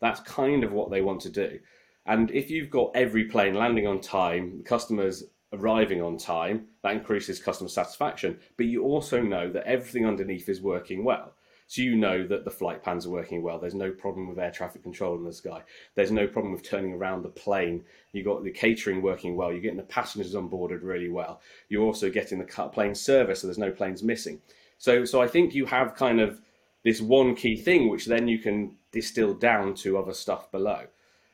That's 0.00 0.20
kind 0.20 0.64
of 0.64 0.72
what 0.72 0.90
they 0.90 1.00
want 1.00 1.20
to 1.22 1.30
do. 1.30 1.58
And 2.06 2.30
if 2.30 2.50
you've 2.50 2.70
got 2.70 2.90
every 2.94 3.24
plane 3.24 3.54
landing 3.54 3.86
on 3.86 4.00
time, 4.00 4.62
customers 4.64 5.24
arriving 5.52 6.02
on 6.02 6.18
time, 6.18 6.66
that 6.82 6.92
increases 6.92 7.40
customer 7.40 7.68
satisfaction. 7.68 8.38
But 8.56 8.66
you 8.66 8.82
also 8.82 9.22
know 9.22 9.50
that 9.50 9.66
everything 9.66 10.06
underneath 10.06 10.48
is 10.48 10.60
working 10.60 11.04
well. 11.04 11.32
So 11.66 11.80
you 11.80 11.96
know 11.96 12.26
that 12.26 12.44
the 12.44 12.50
flight 12.50 12.82
plans 12.82 13.06
are 13.06 13.10
working 13.10 13.42
well. 13.42 13.58
There's 13.58 13.74
no 13.74 13.90
problem 13.90 14.28
with 14.28 14.38
air 14.38 14.50
traffic 14.50 14.82
control 14.82 15.16
in 15.16 15.24
the 15.24 15.32
sky. 15.32 15.62
There's 15.94 16.10
no 16.10 16.26
problem 16.26 16.52
with 16.52 16.62
turning 16.62 16.92
around 16.92 17.22
the 17.22 17.30
plane. 17.30 17.84
You've 18.12 18.26
got 18.26 18.44
the 18.44 18.50
catering 18.50 19.00
working 19.00 19.34
well. 19.34 19.50
You're 19.50 19.62
getting 19.62 19.78
the 19.78 19.84
passengers 19.84 20.34
onboarded 20.34 20.80
really 20.82 21.08
well. 21.08 21.40
You're 21.70 21.82
also 21.82 22.10
getting 22.10 22.38
the 22.38 22.44
plane 22.44 22.94
service, 22.94 23.40
so 23.40 23.46
there's 23.46 23.58
no 23.58 23.70
planes 23.70 24.02
missing. 24.02 24.42
So, 24.76 25.06
so 25.06 25.22
I 25.22 25.26
think 25.26 25.54
you 25.54 25.64
have 25.66 25.94
kind 25.94 26.20
of 26.20 26.40
this 26.84 27.00
one 27.00 27.34
key 27.34 27.56
thing, 27.56 27.88
which 27.88 28.06
then 28.06 28.28
you 28.28 28.38
can 28.38 28.76
distill 28.92 29.34
down 29.34 29.74
to 29.74 29.98
other 29.98 30.12
stuff 30.12 30.50
below. 30.52 30.86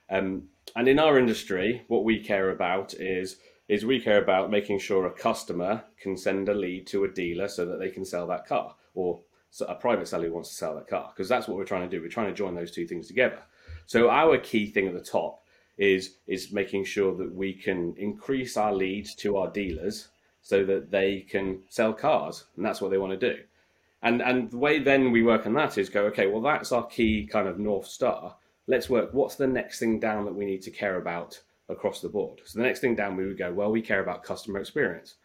Um, 0.09 0.49
and 0.75 0.89
in 0.89 0.99
our 0.99 1.19
industry, 1.19 1.85
what 1.89 2.05
we 2.05 2.23
care 2.23 2.51
about 2.51 2.95
is 2.95 3.37
is 3.69 3.85
we 3.87 4.01
care 4.01 4.21
about 4.21 4.51
making 4.51 4.81
sure 4.81 5.07
a 5.07 5.13
customer 5.13 5.85
can 6.03 6.17
send 6.17 6.49
a 6.49 6.55
lead 6.55 6.89
to 6.89 7.05
a 7.05 7.09
dealer 7.09 7.47
so 7.47 7.65
that 7.65 7.79
they 7.79 7.89
can 7.89 8.05
sell 8.05 8.27
that 8.27 8.45
car 8.45 8.75
or 8.95 9.21
a 9.69 9.77
private 9.77 10.09
seller 10.09 10.27
who 10.27 10.35
wants 10.35 10.49
to 10.49 10.57
sell 10.57 10.75
that 10.75 10.89
car 10.89 11.13
because 11.15 11.29
that's 11.29 11.47
what 11.47 11.57
we're 11.57 11.65
trying 11.65 11.89
to 11.89 11.97
do. 11.97 12.03
We're 12.03 12.09
trying 12.09 12.29
to 12.29 12.35
join 12.35 12.57
those 12.57 12.73
two 12.73 12.87
things 12.87 13.07
together. 13.07 13.43
So 13.87 14.11
our 14.11 14.39
key 14.39 14.67
thing 14.67 14.89
at 14.89 14.95
the 14.95 15.01
top 15.01 15.43
is 15.79 16.17
is 16.27 16.53
making 16.53 16.85
sure 16.85 17.17
that 17.17 17.33
we 17.35 17.53
can 17.53 17.95
increase 17.97 18.57
our 18.57 18.75
leads 18.75 19.15
to 19.17 19.37
our 19.37 19.51
dealers 19.51 20.09
so 20.43 20.65
that 20.65 20.91
they 20.91 21.21
can 21.21 21.63
sell 21.69 21.93
cars, 21.93 22.47
and 22.57 22.65
that's 22.65 22.81
what 22.81 22.91
they 22.91 22.99
want 22.99 23.19
to 23.19 23.35
do. 23.35 23.43
And 24.03 24.23
and 24.23 24.51
the 24.51 24.59
way 24.59 24.79
then 24.79 25.11
we 25.11 25.23
work 25.23 25.47
on 25.47 25.55
that 25.55 25.77
is 25.77 25.91
go 25.91 26.07
okay, 26.07 26.27
well 26.27 26.41
that's 26.41 26.73
our 26.73 26.87
key 26.87 27.27
kind 27.27 27.49
of 27.49 27.59
north 27.59 27.87
star. 27.87 28.37
Let's 28.67 28.89
work. 28.89 29.13
What's 29.13 29.37
the 29.37 29.47
next 29.47 29.79
thing 29.79 30.01
down 30.01 30.25
that 30.25 30.35
we 30.35 30.47
need 30.47 30.63
to 30.63 30.71
care 30.71 30.97
about 30.97 31.41
across 31.69 32.01
the 32.01 32.09
board? 32.09 32.41
So 32.45 32.59
the 32.59 32.65
next 32.65 32.81
thing 32.81 32.95
down 32.95 33.17
we 33.17 33.27
would 33.27 33.39
go 33.39 33.53
well, 33.53 33.71
we 33.71 33.83
care 33.83 34.01
about 34.01 34.23
customer 34.23 34.61
experience. 34.61 35.17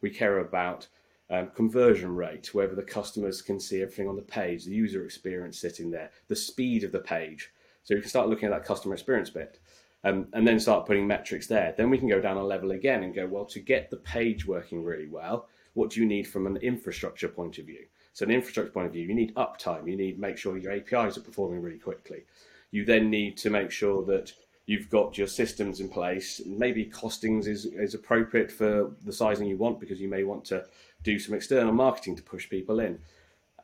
We 0.00 0.10
care 0.10 0.38
about 0.38 0.88
um, 1.30 1.50
conversion 1.54 2.14
rate, 2.14 2.52
whether 2.54 2.74
the 2.74 2.82
customers 2.82 3.42
can 3.42 3.58
see 3.60 3.82
everything 3.82 4.08
on 4.08 4.16
the 4.16 4.22
page, 4.22 4.64
the 4.64 4.72
user 4.72 5.04
experience 5.04 5.58
sitting 5.58 5.90
there, 5.90 6.10
the 6.28 6.36
speed 6.36 6.84
of 6.84 6.92
the 6.92 7.00
page. 7.00 7.50
So 7.84 7.94
we 7.94 8.00
can 8.00 8.10
start 8.10 8.28
looking 8.28 8.46
at 8.46 8.52
that 8.52 8.66
customer 8.66 8.94
experience 8.94 9.30
bit. 9.30 9.58
Um, 10.04 10.26
and 10.32 10.46
then 10.46 10.58
start 10.58 10.86
putting 10.86 11.06
metrics 11.06 11.46
there. 11.46 11.74
Then 11.76 11.88
we 11.88 11.96
can 11.96 12.08
go 12.08 12.20
down 12.20 12.36
a 12.36 12.44
level 12.44 12.72
again 12.72 13.04
and 13.04 13.14
go, 13.14 13.24
well, 13.24 13.44
to 13.44 13.60
get 13.60 13.88
the 13.88 13.98
page 13.98 14.44
working 14.44 14.82
really 14.82 15.06
well, 15.06 15.48
what 15.74 15.90
do 15.90 16.00
you 16.00 16.06
need 16.06 16.24
from 16.24 16.48
an 16.48 16.56
infrastructure 16.56 17.28
point 17.28 17.58
of 17.58 17.66
view? 17.66 17.86
So, 18.12 18.24
an 18.24 18.30
infrastructure 18.30 18.72
point 18.72 18.86
of 18.86 18.92
view, 18.92 19.06
you 19.06 19.14
need 19.14 19.34
uptime. 19.34 19.88
You 19.88 19.96
need 19.96 20.14
to 20.16 20.20
make 20.20 20.36
sure 20.36 20.56
your 20.56 20.72
APIs 20.72 21.16
are 21.16 21.22
performing 21.22 21.62
really 21.62 21.78
quickly. 21.78 22.24
you 22.70 22.84
then 22.84 23.10
need 23.10 23.36
to 23.36 23.50
make 23.50 23.70
sure 23.70 24.02
that 24.04 24.32
you've 24.66 24.88
got 24.88 25.18
your 25.18 25.26
systems 25.26 25.80
in 25.80 25.88
place. 25.88 26.40
Maybe 26.46 26.86
costings 26.86 27.46
is, 27.46 27.66
is 27.66 27.94
appropriate 27.94 28.50
for 28.50 28.92
the 29.04 29.12
sizing 29.12 29.46
you 29.46 29.56
want 29.56 29.80
because 29.80 30.00
you 30.00 30.08
may 30.08 30.24
want 30.24 30.44
to 30.46 30.64
do 31.02 31.18
some 31.18 31.34
external 31.34 31.72
marketing 31.72 32.16
to 32.16 32.22
push 32.22 32.48
people 32.48 32.80
in. 32.80 32.98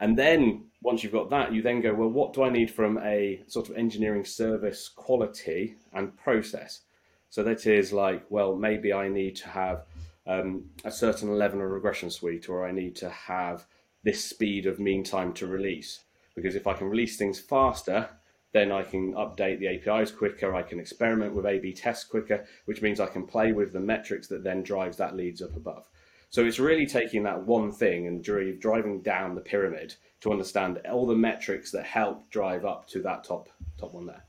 And 0.00 0.16
then 0.16 0.64
once 0.82 1.02
you've 1.02 1.12
got 1.12 1.30
that, 1.30 1.52
you 1.52 1.62
then 1.62 1.80
go, 1.80 1.94
well, 1.94 2.08
what 2.08 2.32
do 2.32 2.42
I 2.42 2.50
need 2.50 2.70
from 2.70 2.98
a 2.98 3.42
sort 3.48 3.68
of 3.68 3.76
engineering 3.76 4.24
service 4.24 4.88
quality 4.88 5.76
and 5.92 6.16
process? 6.16 6.82
So 7.30 7.42
that 7.42 7.66
is 7.66 7.92
like, 7.92 8.24
well, 8.28 8.54
maybe 8.54 8.92
I 8.92 9.08
need 9.08 9.36
to 9.36 9.48
have 9.48 9.84
um, 10.26 10.64
a 10.84 10.90
certain 10.90 11.36
level 11.36 11.60
of 11.60 11.70
regression 11.70 12.10
suite, 12.10 12.48
or 12.48 12.66
I 12.66 12.70
need 12.70 12.94
to 12.96 13.08
have 13.08 13.66
this 14.04 14.24
speed 14.24 14.66
of 14.66 14.78
mean 14.78 15.04
time 15.04 15.32
to 15.34 15.46
release. 15.46 16.00
Because 16.34 16.54
if 16.54 16.66
I 16.66 16.74
can 16.74 16.88
release 16.88 17.16
things 17.16 17.40
faster, 17.40 18.08
then 18.52 18.72
I 18.72 18.82
can 18.82 19.12
update 19.14 19.58
the 19.58 19.68
APIs 19.68 20.10
quicker, 20.10 20.54
I 20.54 20.62
can 20.62 20.80
experiment 20.80 21.34
with 21.34 21.46
A 21.46 21.58
B 21.58 21.72
tests 21.72 22.04
quicker, 22.04 22.46
which 22.64 22.80
means 22.80 23.00
I 23.00 23.06
can 23.06 23.26
play 23.26 23.52
with 23.52 23.72
the 23.72 23.80
metrics 23.80 24.28
that 24.28 24.44
then 24.44 24.62
drives 24.62 24.96
that 24.96 25.16
leads 25.16 25.42
up 25.42 25.54
above. 25.56 25.84
So 26.30 26.44
it's 26.44 26.58
really 26.58 26.86
taking 26.86 27.22
that 27.24 27.46
one 27.46 27.72
thing 27.72 28.06
and 28.06 28.22
driving 28.22 29.00
down 29.02 29.34
the 29.34 29.40
pyramid 29.40 29.94
to 30.20 30.30
understand 30.30 30.80
all 30.90 31.06
the 31.06 31.14
metrics 31.14 31.70
that 31.72 31.84
help 31.84 32.28
drive 32.30 32.64
up 32.64 32.86
to 32.88 33.02
that 33.02 33.24
top 33.24 33.48
top 33.78 33.94
one 33.94 34.06
there. 34.06 34.24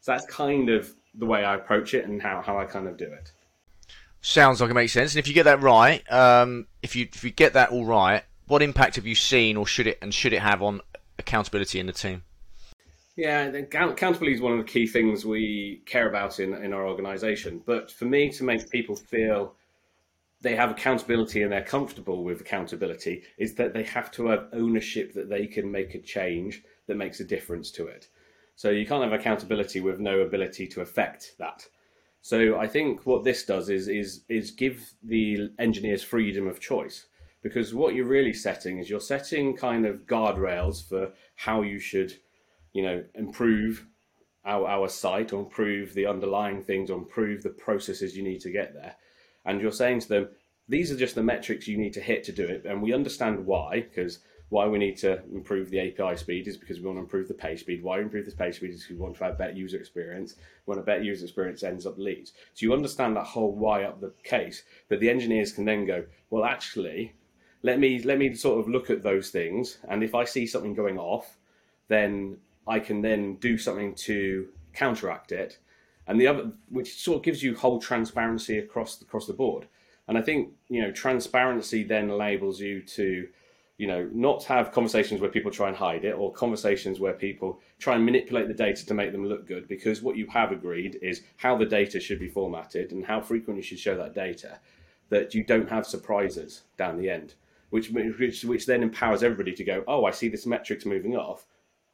So 0.00 0.12
that's 0.12 0.26
kind 0.26 0.68
of 0.68 0.92
the 1.14 1.26
way 1.26 1.44
I 1.44 1.54
approach 1.54 1.94
it 1.94 2.06
and 2.06 2.20
how, 2.20 2.42
how 2.42 2.58
I 2.58 2.64
kind 2.64 2.86
of 2.86 2.96
do 2.96 3.06
it. 3.06 3.32
Sounds 4.20 4.60
like 4.60 4.70
it 4.70 4.74
makes 4.74 4.92
sense. 4.92 5.14
And 5.14 5.18
if 5.18 5.28
you 5.28 5.34
get 5.34 5.44
that 5.44 5.62
right, 5.62 6.02
um, 6.10 6.66
if 6.82 6.96
you 6.96 7.08
if 7.12 7.24
you 7.24 7.30
get 7.30 7.52
that 7.54 7.70
all 7.70 7.84
right, 7.84 8.24
what 8.46 8.62
impact 8.62 8.96
have 8.96 9.06
you 9.06 9.14
seen, 9.14 9.56
or 9.56 9.66
should 9.66 9.86
it 9.86 9.98
and 10.02 10.12
should 10.12 10.32
it 10.32 10.40
have 10.40 10.62
on 10.62 10.80
accountability 11.18 11.80
in 11.80 11.86
the 11.86 11.92
team? 11.92 12.22
Yeah, 13.16 13.44
accountability 13.44 14.34
is 14.34 14.40
one 14.40 14.52
of 14.52 14.58
the 14.58 14.72
key 14.72 14.86
things 14.86 15.24
we 15.24 15.82
care 15.86 16.08
about 16.08 16.40
in, 16.40 16.52
in 16.54 16.72
our 16.72 16.86
organisation. 16.86 17.62
But 17.64 17.90
for 17.90 18.06
me, 18.06 18.30
to 18.30 18.44
make 18.44 18.68
people 18.70 18.96
feel 18.96 19.54
they 20.40 20.56
have 20.56 20.72
accountability 20.72 21.42
and 21.42 21.52
they're 21.52 21.62
comfortable 21.62 22.24
with 22.24 22.40
accountability, 22.40 23.22
is 23.38 23.54
that 23.54 23.72
they 23.72 23.84
have 23.84 24.10
to 24.12 24.26
have 24.26 24.48
ownership 24.52 25.14
that 25.14 25.30
they 25.30 25.46
can 25.46 25.70
make 25.70 25.94
a 25.94 26.00
change 26.00 26.62
that 26.86 26.96
makes 26.96 27.20
a 27.20 27.24
difference 27.24 27.70
to 27.70 27.86
it. 27.86 28.08
So 28.56 28.70
you 28.70 28.86
can't 28.86 29.02
have 29.02 29.18
accountability 29.18 29.80
with 29.80 30.00
no 30.00 30.20
ability 30.20 30.66
to 30.68 30.80
affect 30.80 31.34
that. 31.38 31.66
So 32.20 32.58
I 32.58 32.66
think 32.66 33.06
what 33.06 33.24
this 33.24 33.44
does 33.44 33.68
is 33.68 33.86
is 33.88 34.22
is 34.28 34.50
give 34.50 34.94
the 35.02 35.50
engineers 35.58 36.02
freedom 36.02 36.46
of 36.46 36.60
choice 36.60 37.06
because 37.44 37.74
what 37.74 37.94
you're 37.94 38.06
really 38.06 38.32
setting 38.32 38.78
is 38.78 38.90
you're 38.90 38.98
setting 38.98 39.54
kind 39.54 39.86
of 39.86 40.06
guardrails 40.06 40.82
for 40.88 41.12
how 41.36 41.62
you 41.62 41.78
should 41.78 42.14
you 42.72 42.82
know, 42.82 43.04
improve 43.14 43.86
our, 44.44 44.66
our 44.66 44.88
site 44.88 45.32
or 45.32 45.40
improve 45.40 45.94
the 45.94 46.06
underlying 46.06 46.60
things 46.60 46.90
or 46.90 46.98
improve 46.98 47.42
the 47.42 47.50
processes 47.50 48.16
you 48.16 48.22
need 48.22 48.40
to 48.40 48.50
get 48.50 48.74
there. 48.74 48.96
And 49.46 49.60
you're 49.60 49.72
saying 49.72 50.00
to 50.00 50.08
them, 50.08 50.28
these 50.68 50.90
are 50.90 50.96
just 50.96 51.14
the 51.14 51.22
metrics 51.22 51.68
you 51.68 51.78
need 51.78 51.92
to 51.92 52.00
hit 52.00 52.24
to 52.24 52.32
do 52.32 52.46
it. 52.46 52.64
And 52.64 52.82
we 52.82 52.92
understand 52.92 53.44
why, 53.46 53.82
because 53.82 54.20
why 54.48 54.66
we 54.66 54.78
need 54.78 54.96
to 54.98 55.22
improve 55.32 55.70
the 55.70 55.80
API 55.80 56.16
speed 56.16 56.48
is 56.48 56.56
because 56.56 56.78
we 56.78 56.86
want 56.86 56.96
to 56.96 57.02
improve 57.02 57.28
the 57.28 57.34
page 57.34 57.60
speed. 57.60 57.82
Why 57.82 57.98
we 57.98 58.04
improve 58.04 58.26
the 58.26 58.32
page 58.32 58.56
speed 58.56 58.70
is 58.70 58.82
because 58.82 58.96
we 58.96 59.02
want 59.02 59.16
to 59.16 59.24
have 59.24 59.38
better 59.38 59.52
user 59.52 59.78
experience. 59.78 60.34
When 60.64 60.78
a 60.78 60.82
better 60.82 61.02
user 61.02 61.24
experience 61.24 61.62
ends 61.62 61.86
up 61.86 61.98
leads. 61.98 62.32
So 62.54 62.64
you 62.64 62.72
understand 62.72 63.16
that 63.16 63.26
whole 63.26 63.54
why 63.54 63.84
up 63.84 64.00
the 64.00 64.14
case, 64.24 64.62
but 64.88 65.00
the 65.00 65.10
engineers 65.10 65.52
can 65.52 65.66
then 65.66 65.86
go, 65.86 66.04
well, 66.30 66.44
actually, 66.44 67.14
let 67.64 67.80
me 67.80 68.02
let 68.02 68.18
me 68.18 68.34
sort 68.34 68.60
of 68.60 68.68
look 68.68 68.90
at 68.90 69.02
those 69.02 69.30
things, 69.30 69.78
and 69.88 70.04
if 70.04 70.14
I 70.14 70.24
see 70.24 70.46
something 70.46 70.74
going 70.74 70.98
off, 70.98 71.38
then 71.88 72.36
I 72.68 72.78
can 72.78 73.00
then 73.00 73.36
do 73.36 73.56
something 73.56 73.94
to 74.06 74.48
counteract 74.74 75.32
it, 75.32 75.58
and 76.06 76.20
the 76.20 76.26
other, 76.26 76.52
which 76.68 77.02
sort 77.02 77.16
of 77.16 77.22
gives 77.22 77.42
you 77.42 77.56
whole 77.56 77.80
transparency 77.80 78.58
across 78.58 79.00
across 79.00 79.26
the 79.26 79.32
board. 79.32 79.66
And 80.06 80.18
I 80.18 80.20
think 80.20 80.50
you 80.68 80.82
know 80.82 80.92
transparency 80.92 81.82
then 81.84 82.10
enables 82.10 82.60
you 82.60 82.82
to, 82.82 83.28
you 83.78 83.86
know, 83.86 84.10
not 84.12 84.44
have 84.44 84.70
conversations 84.70 85.22
where 85.22 85.30
people 85.30 85.50
try 85.50 85.68
and 85.68 85.76
hide 85.76 86.04
it, 86.04 86.12
or 86.12 86.34
conversations 86.34 87.00
where 87.00 87.14
people 87.14 87.60
try 87.78 87.94
and 87.94 88.04
manipulate 88.04 88.46
the 88.46 88.52
data 88.52 88.84
to 88.84 88.92
make 88.92 89.12
them 89.12 89.26
look 89.26 89.46
good. 89.46 89.66
Because 89.68 90.02
what 90.02 90.18
you 90.18 90.26
have 90.26 90.52
agreed 90.52 90.98
is 91.00 91.22
how 91.38 91.56
the 91.56 91.64
data 91.64 91.98
should 91.98 92.20
be 92.20 92.28
formatted 92.28 92.92
and 92.92 93.06
how 93.06 93.22
frequently 93.22 93.62
you 93.62 93.66
should 93.66 93.78
show 93.78 93.96
that 93.96 94.14
data, 94.14 94.58
that 95.08 95.32
you 95.32 95.42
don't 95.42 95.70
have 95.70 95.86
surprises 95.86 96.64
down 96.76 96.98
the 96.98 97.08
end. 97.08 97.32
Which, 97.74 97.90
which, 97.90 98.44
which 98.44 98.66
then 98.66 98.82
empowers 98.82 99.22
everybody 99.22 99.52
to 99.52 99.64
go, 99.64 99.82
oh, 99.88 100.04
I 100.04 100.12
see 100.12 100.28
this 100.28 100.46
metrics 100.46 100.86
moving 100.86 101.16
off 101.16 101.44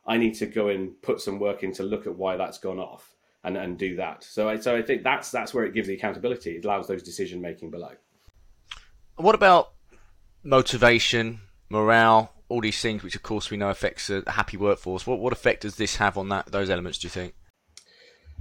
I 0.06 0.16
need 0.16 0.34
to 0.34 0.46
go 0.46 0.68
and 0.68 1.00
put 1.02 1.20
some 1.20 1.38
work 1.38 1.62
in 1.62 1.72
to 1.74 1.82
look 1.82 2.06
at 2.06 2.16
why 2.16 2.36
that's 2.36 2.58
gone 2.58 2.78
off 2.78 3.14
and, 3.44 3.56
and 3.56 3.78
do 3.78 3.96
that. 3.96 4.24
So 4.24 4.48
I, 4.48 4.58
so 4.58 4.76
I 4.76 4.82
think 4.82 5.02
that's 5.02 5.30
that's 5.30 5.52
where 5.54 5.64
it 5.64 5.74
gives 5.74 5.88
the 5.88 5.94
accountability. 5.94 6.56
It 6.56 6.64
allows 6.64 6.88
those 6.88 7.02
decision 7.02 7.40
making 7.40 7.70
below. 7.70 7.92
What 9.16 9.34
about 9.34 9.72
motivation, 10.42 11.40
morale, 11.68 12.32
all 12.48 12.60
these 12.60 12.80
things, 12.80 13.02
which 13.02 13.14
of 13.14 13.22
course 13.22 13.50
we 13.50 13.56
know 13.56 13.70
affects 13.70 14.10
a 14.10 14.22
happy 14.26 14.56
workforce? 14.56 15.06
What 15.06 15.20
what 15.20 15.32
effect 15.32 15.62
does 15.62 15.76
this 15.76 15.96
have 15.96 16.16
on 16.16 16.28
that 16.30 16.46
those 16.46 16.70
elements? 16.70 16.98
Do 16.98 17.06
you 17.06 17.10
think? 17.10 17.34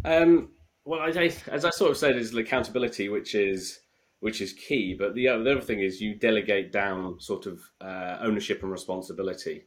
Um, 0.05 0.49
well, 0.85 1.01
I, 1.01 1.31
as 1.51 1.65
I 1.65 1.69
sort 1.71 1.91
of 1.91 1.97
said, 1.97 2.15
is 2.15 2.33
accountability, 2.33 3.09
which 3.09 3.35
is 3.35 3.79
which 4.19 4.41
is 4.41 4.53
key. 4.53 4.95
But 4.97 5.15
the, 5.15 5.25
the 5.25 5.51
other 5.51 5.61
thing 5.61 5.79
is 5.79 6.01
you 6.01 6.15
delegate 6.15 6.71
down 6.71 7.19
sort 7.19 7.45
of 7.45 7.61
uh, 7.81 8.17
ownership 8.21 8.63
and 8.63 8.71
responsibility 8.71 9.65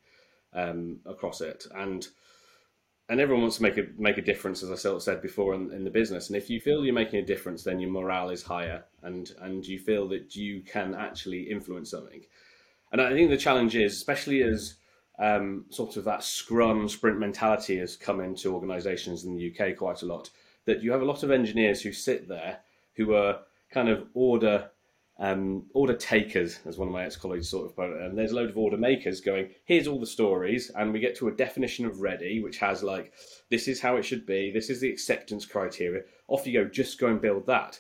um, 0.53 0.99
across 1.07 1.41
it, 1.41 1.67
and 1.75 2.07
and 3.09 3.21
everyone 3.21 3.43
wants 3.43 3.57
to 3.57 3.63
make 3.63 3.79
a 3.79 3.87
make 3.99 4.19
a 4.19 4.23
difference, 4.23 4.63
as 4.63 4.71
I 4.71 4.99
said 4.99 5.23
before 5.23 5.55
in, 5.55 5.73
in 5.73 5.85
the 5.85 5.91
business. 5.91 6.29
And 6.29 6.37
if 6.37 6.49
you 6.49 6.61
feel 6.61 6.85
you're 6.85 6.95
making 6.95 7.21
a 7.21 7.27
difference, 7.27 7.65
then 7.65 7.81
your 7.81 7.91
morale 7.91 8.31
is 8.31 8.43
higher, 8.43 8.85
and 9.03 9.31
and 9.41 9.67
you 9.67 9.79
feel 9.79 10.09
that 10.09 10.37
you 10.37 10.63
can 10.63 10.95
actually 10.95 11.43
influence 11.51 11.91
something. 11.91 12.23
And 12.93 13.01
I 13.01 13.13
think 13.13 13.31
the 13.31 13.39
challenge 13.39 13.75
is, 13.75 13.95
especially 13.95 14.43
as 14.43 14.75
um, 15.19 15.65
sort 15.71 15.97
of 15.97 16.05
that 16.05 16.23
Scrum 16.23 16.89
sprint 16.89 17.19
mentality 17.19 17.79
has 17.79 17.97
come 17.97 18.21
into 18.21 18.55
organisations 18.55 19.25
in 19.25 19.37
the 19.37 19.51
UK 19.51 19.77
quite 19.77 20.03
a 20.03 20.07
lot, 20.07 20.31
that 20.67 20.83
you 20.83 20.93
have 20.93 21.03
a 21.03 21.07
lot 21.07 21.23
of 21.23 21.31
engineers 21.31 21.81
who 21.81 21.93
sit 21.93 22.29
there 22.29 22.61
who 22.97 23.15
are 23.15 23.41
kind 23.73 23.89
of 23.89 24.07
order 24.15 24.71
um, 25.19 25.67
order 25.75 25.95
takers, 25.95 26.59
as 26.65 26.79
one 26.79 26.89
of 26.89 26.95
my 26.95 27.05
ex-colleagues 27.05 27.49
sort 27.49 27.67
of 27.67 27.77
put 27.77 27.91
it, 27.91 28.03
and 28.03 28.19
there's 28.19 28.33
a 28.33 28.35
load 28.35 28.51
of 28.51 28.59
order 28.59 28.77
makers 28.77 29.21
going, 29.21 29.51
here's 29.65 29.87
all 29.87 30.01
the 30.01 30.07
stories, 30.07 30.71
and 30.75 30.93
we 30.93 31.01
get 31.01 31.15
to 31.17 31.29
a 31.29 31.37
definition 31.37 31.85
of 31.87 32.01
ready, 32.01 32.43
which 32.43 32.59
has 32.59 32.83
like, 32.83 33.13
this 33.51 33.69
is 33.69 33.81
how 33.81 33.97
it 33.97 34.05
should 34.05 34.27
be, 34.27 34.51
this 34.51 34.71
is 34.71 34.81
the 34.81 34.91
acceptance 34.91 35.47
criteria. 35.47 36.03
Off 36.29 36.47
you 36.47 36.53
go, 36.53 36.69
just 36.69 36.99
go 36.99 37.09
and 37.09 37.21
build 37.21 37.47
that. 37.47 37.79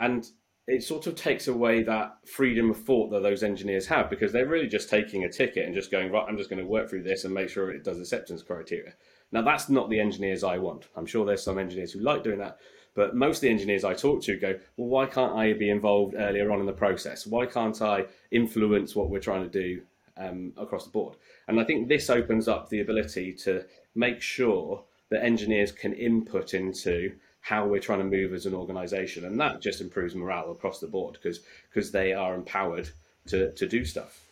And 0.00 0.26
it 0.66 0.82
sort 0.82 1.06
of 1.06 1.14
takes 1.14 1.48
away 1.48 1.82
that 1.82 2.16
freedom 2.26 2.70
of 2.70 2.82
thought 2.82 3.10
that 3.10 3.22
those 3.22 3.42
engineers 3.42 3.86
have 3.86 4.08
because 4.08 4.32
they're 4.32 4.48
really 4.48 4.68
just 4.68 4.88
taking 4.88 5.24
a 5.24 5.28
ticket 5.28 5.66
and 5.66 5.74
just 5.74 5.90
going, 5.90 6.10
right, 6.10 6.26
I'm 6.28 6.36
just 6.36 6.50
going 6.50 6.62
to 6.62 6.68
work 6.68 6.88
through 6.88 7.02
this 7.02 7.24
and 7.24 7.34
make 7.34 7.50
sure 7.50 7.70
it 7.70 7.84
does 7.84 8.00
acceptance 8.00 8.42
criteria. 8.42 8.94
Now, 9.32 9.42
that's 9.42 9.68
not 9.68 9.90
the 9.90 10.00
engineers 10.00 10.42
I 10.42 10.58
want. 10.58 10.88
I'm 10.96 11.06
sure 11.06 11.24
there's 11.24 11.42
some 11.42 11.58
engineers 11.58 11.92
who 11.92 12.00
like 12.00 12.24
doing 12.24 12.38
that, 12.38 12.58
but 12.94 13.14
most 13.14 13.38
of 13.38 13.42
the 13.42 13.50
engineers 13.50 13.84
I 13.84 13.94
talk 13.94 14.22
to 14.24 14.36
go, 14.36 14.58
well, 14.76 14.88
why 14.88 15.06
can't 15.06 15.34
I 15.34 15.52
be 15.52 15.70
involved 15.70 16.14
earlier 16.16 16.50
on 16.50 16.60
in 16.60 16.66
the 16.66 16.72
process? 16.72 17.26
Why 17.26 17.46
can't 17.46 17.80
I 17.80 18.06
influence 18.30 18.94
what 18.94 19.10
we're 19.10 19.20
trying 19.20 19.48
to 19.48 19.48
do 19.48 19.82
um, 20.16 20.52
across 20.56 20.84
the 20.84 20.90
board? 20.90 21.16
And 21.48 21.60
I 21.60 21.64
think 21.64 21.88
this 21.88 22.10
opens 22.10 22.48
up 22.48 22.68
the 22.68 22.80
ability 22.80 23.32
to 23.44 23.64
make 23.94 24.20
sure 24.20 24.82
that 25.10 25.24
engineers 25.24 25.72
can 25.72 25.92
input 25.92 26.54
into 26.54 27.12
how 27.40 27.66
we're 27.66 27.80
trying 27.80 27.98
to 28.00 28.04
move 28.04 28.32
as 28.32 28.46
an 28.46 28.54
organization. 28.54 29.24
And 29.24 29.40
that 29.40 29.60
just 29.60 29.80
improves 29.80 30.14
morale 30.14 30.50
across 30.50 30.80
the 30.80 30.86
board 30.86 31.14
because 31.14 31.40
because 31.72 31.90
they 31.90 32.12
are 32.12 32.34
empowered 32.34 32.90
to, 33.28 33.52
to 33.52 33.66
do 33.66 33.84
stuff. 33.84 34.24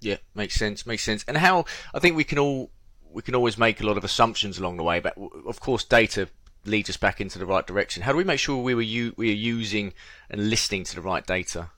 Yeah, 0.00 0.16
makes 0.34 0.54
sense. 0.54 0.84
Makes 0.84 1.04
sense. 1.04 1.24
And 1.26 1.36
how 1.36 1.64
I 1.94 2.00
think 2.00 2.16
we 2.16 2.24
can 2.24 2.38
all 2.38 2.70
we 3.10 3.22
can 3.22 3.34
always 3.34 3.58
make 3.58 3.80
a 3.80 3.86
lot 3.86 3.96
of 3.96 4.04
assumptions 4.04 4.58
along 4.58 4.76
the 4.76 4.82
way, 4.82 5.00
but 5.00 5.14
of 5.46 5.60
course, 5.60 5.84
data 5.84 6.28
leads 6.64 6.90
us 6.90 6.96
back 6.96 7.20
into 7.20 7.38
the 7.38 7.46
right 7.46 7.66
direction. 7.66 8.02
How 8.02 8.12
do 8.12 8.18
we 8.18 8.24
make 8.24 8.38
sure 8.38 8.62
we 8.62 8.74
were 8.74 8.82
u- 8.82 9.14
we 9.16 9.30
are 9.30 9.34
using 9.34 9.92
and 10.30 10.50
listening 10.50 10.84
to 10.84 10.94
the 10.94 11.00
right 11.00 11.26
data? 11.26 11.70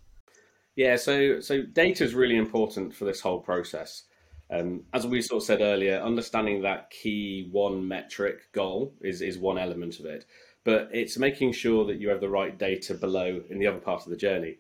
Yeah, 0.77 0.97
so 0.97 1.41
so 1.41 1.63
data 1.63 2.05
is 2.05 2.15
really 2.15 2.37
important 2.37 2.95
for 2.95 3.05
this 3.05 3.21
whole 3.21 3.41
process. 3.41 4.05
Um, 4.51 4.85
as 4.93 5.07
we 5.07 5.23
sort 5.23 5.43
of 5.43 5.47
said 5.47 5.61
earlier, 5.61 6.01
understanding 6.01 6.63
that 6.63 6.91
key 6.91 7.49
one 7.51 7.87
metric 7.89 8.53
goal 8.53 8.95
is 9.01 9.23
is 9.23 9.39
one 9.39 9.59
element 9.59 9.99
of 10.01 10.07
it, 10.07 10.27
but 10.65 10.91
it's 10.93 11.19
making 11.19 11.53
sure 11.53 11.87
that 11.87 12.01
you 12.01 12.09
have 12.09 12.21
the 12.21 12.29
right 12.29 12.57
data 12.59 12.95
below 12.95 13.43
in 13.49 13.59
the 13.59 13.67
other 13.67 13.79
part 13.79 14.05
of 14.05 14.11
the 14.11 14.17
journey. 14.17 14.59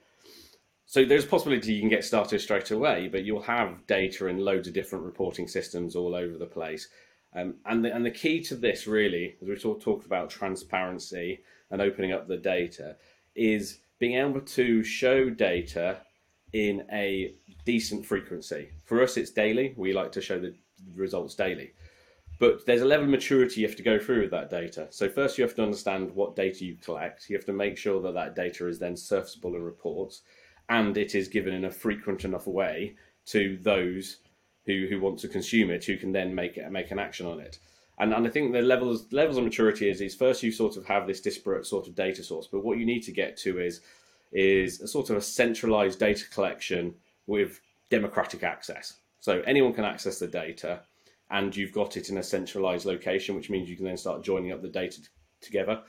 So 0.86 1.04
there's 1.04 1.24
a 1.24 1.28
possibility 1.28 1.72
you 1.72 1.80
can 1.80 1.88
get 1.88 2.04
started 2.04 2.40
straight 2.40 2.70
away, 2.70 3.08
but 3.08 3.24
you'll 3.24 3.42
have 3.42 3.86
data 3.86 4.26
in 4.26 4.38
loads 4.38 4.68
of 4.68 4.74
different 4.74 5.04
reporting 5.04 5.48
systems 5.48 5.96
all 5.96 6.14
over 6.14 6.36
the 6.36 6.46
place. 6.46 6.88
Um, 7.34 7.56
and, 7.66 7.84
the, 7.84 7.94
and 7.94 8.06
the 8.06 8.10
key 8.10 8.40
to 8.44 8.54
this, 8.54 8.86
really, 8.86 9.36
as 9.42 9.48
we 9.48 9.54
of 9.54 9.82
talked 9.82 10.06
about 10.06 10.30
transparency 10.30 11.40
and 11.70 11.82
opening 11.82 12.12
up 12.12 12.28
the 12.28 12.36
data, 12.36 12.96
is 13.34 13.80
being 13.98 14.16
able 14.16 14.40
to 14.40 14.84
show 14.84 15.30
data 15.30 15.98
in 16.52 16.86
a 16.92 17.34
decent 17.64 18.06
frequency. 18.06 18.70
For 18.84 19.02
us, 19.02 19.16
it's 19.16 19.30
daily. 19.30 19.74
We 19.76 19.92
like 19.92 20.12
to 20.12 20.20
show 20.20 20.38
the 20.38 20.54
results 20.94 21.34
daily. 21.34 21.72
But 22.38 22.66
there's 22.66 22.82
a 22.82 22.86
level 22.86 23.04
of 23.04 23.10
maturity 23.10 23.60
you 23.60 23.66
have 23.66 23.76
to 23.76 23.82
go 23.82 23.98
through 23.98 24.22
with 24.22 24.30
that 24.32 24.50
data. 24.50 24.88
So 24.90 25.08
first 25.08 25.38
you 25.38 25.44
have 25.44 25.54
to 25.56 25.62
understand 25.62 26.14
what 26.14 26.36
data 26.36 26.64
you 26.64 26.76
collect. 26.76 27.28
You 27.28 27.36
have 27.36 27.46
to 27.46 27.52
make 27.52 27.76
sure 27.76 28.00
that 28.02 28.14
that 28.14 28.36
data 28.36 28.68
is 28.68 28.78
then 28.78 28.94
surfaceable 28.94 29.54
in 29.54 29.62
reports, 29.62 30.22
and 30.68 30.96
it 30.96 31.14
is 31.14 31.28
given 31.28 31.54
in 31.54 31.64
a 31.64 31.70
frequent 31.70 32.24
enough 32.24 32.46
way 32.46 32.96
to 33.26 33.58
those 33.62 34.18
who, 34.66 34.86
who 34.88 35.00
want 35.00 35.18
to 35.20 35.28
consume 35.28 35.70
it, 35.70 35.84
who 35.84 35.96
can 35.96 36.12
then 36.12 36.34
make 36.34 36.58
make 36.70 36.90
an 36.90 36.98
action 36.98 37.26
on 37.26 37.40
it. 37.40 37.58
And, 37.98 38.12
and 38.12 38.26
I 38.26 38.30
think 38.30 38.52
the 38.52 38.62
levels 38.62 39.12
levels 39.12 39.36
of 39.36 39.44
maturity 39.44 39.88
is 39.88 40.00
is 40.00 40.14
first 40.14 40.42
you 40.42 40.50
sort 40.50 40.76
of 40.76 40.84
have 40.86 41.06
this 41.06 41.20
disparate 41.20 41.66
sort 41.66 41.86
of 41.86 41.94
data 41.94 42.24
source, 42.24 42.48
but 42.50 42.64
what 42.64 42.78
you 42.78 42.86
need 42.86 43.02
to 43.04 43.12
get 43.12 43.36
to 43.38 43.60
is 43.60 43.80
is 44.32 44.80
a 44.80 44.88
sort 44.88 45.10
of 45.10 45.16
a 45.16 45.20
centralized 45.20 45.98
data 46.00 46.24
collection 46.30 46.94
with 47.26 47.60
democratic 47.90 48.42
access. 48.42 48.94
So 49.20 49.42
anyone 49.46 49.72
can 49.72 49.84
access 49.84 50.18
the 50.18 50.26
data, 50.26 50.80
and 51.30 51.56
you've 51.56 51.72
got 51.72 51.96
it 51.96 52.10
in 52.10 52.18
a 52.18 52.22
centralized 52.22 52.84
location, 52.84 53.36
which 53.36 53.48
means 53.48 53.70
you 53.70 53.76
can 53.76 53.86
then 53.86 53.96
start 53.96 54.24
joining 54.24 54.52
up 54.52 54.60
the 54.60 54.68
data 54.68 55.00
t- 55.00 55.08
together. 55.40 55.82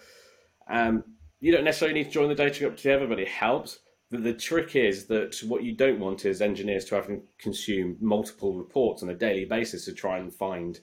Um, 0.70 1.04
you 1.40 1.52
don't 1.52 1.64
necessarily 1.64 1.98
need 1.98 2.06
to 2.06 2.12
join 2.12 2.30
the 2.30 2.36
data 2.36 2.68
up 2.68 2.78
together, 2.78 3.08
but 3.08 3.20
it 3.20 3.28
helps. 3.28 3.80
The, 4.16 4.34
trick 4.34 4.76
is 4.76 5.06
that 5.06 5.42
what 5.44 5.64
you 5.64 5.74
don't 5.74 6.00
want 6.00 6.26
is 6.26 6.42
engineers 6.42 6.86
to 6.86 6.96
have 6.96 7.08
to 7.08 7.22
consume 7.38 7.98
multiple 8.00 8.54
reports 8.54 9.04
on 9.04 9.10
a 9.10 9.16
daily 9.16 9.46
basis 9.46 9.86
to 9.86 9.94
try 9.94 10.18
and 10.18 10.34
find 10.34 10.80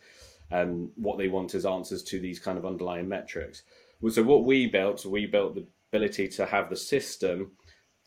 um, 0.51 0.91
what 0.97 1.19
they 1.19 1.29
want 1.29 1.55
as 1.55 1.67
answers 1.67 2.03
to 2.05 2.21
these 2.21 2.39
kind 2.39 2.59
of 2.59 2.67
underlying 2.67 3.09
metrics. 3.09 3.63
So 4.11 4.23
what 4.23 4.45
we 4.45 4.67
built, 4.67 5.05
we 5.07 5.27
built 5.27 5.55
the 5.55 5.67
ability 5.93 6.29
to 6.29 6.47
have 6.47 6.69
the 6.69 6.77
system 6.77 7.53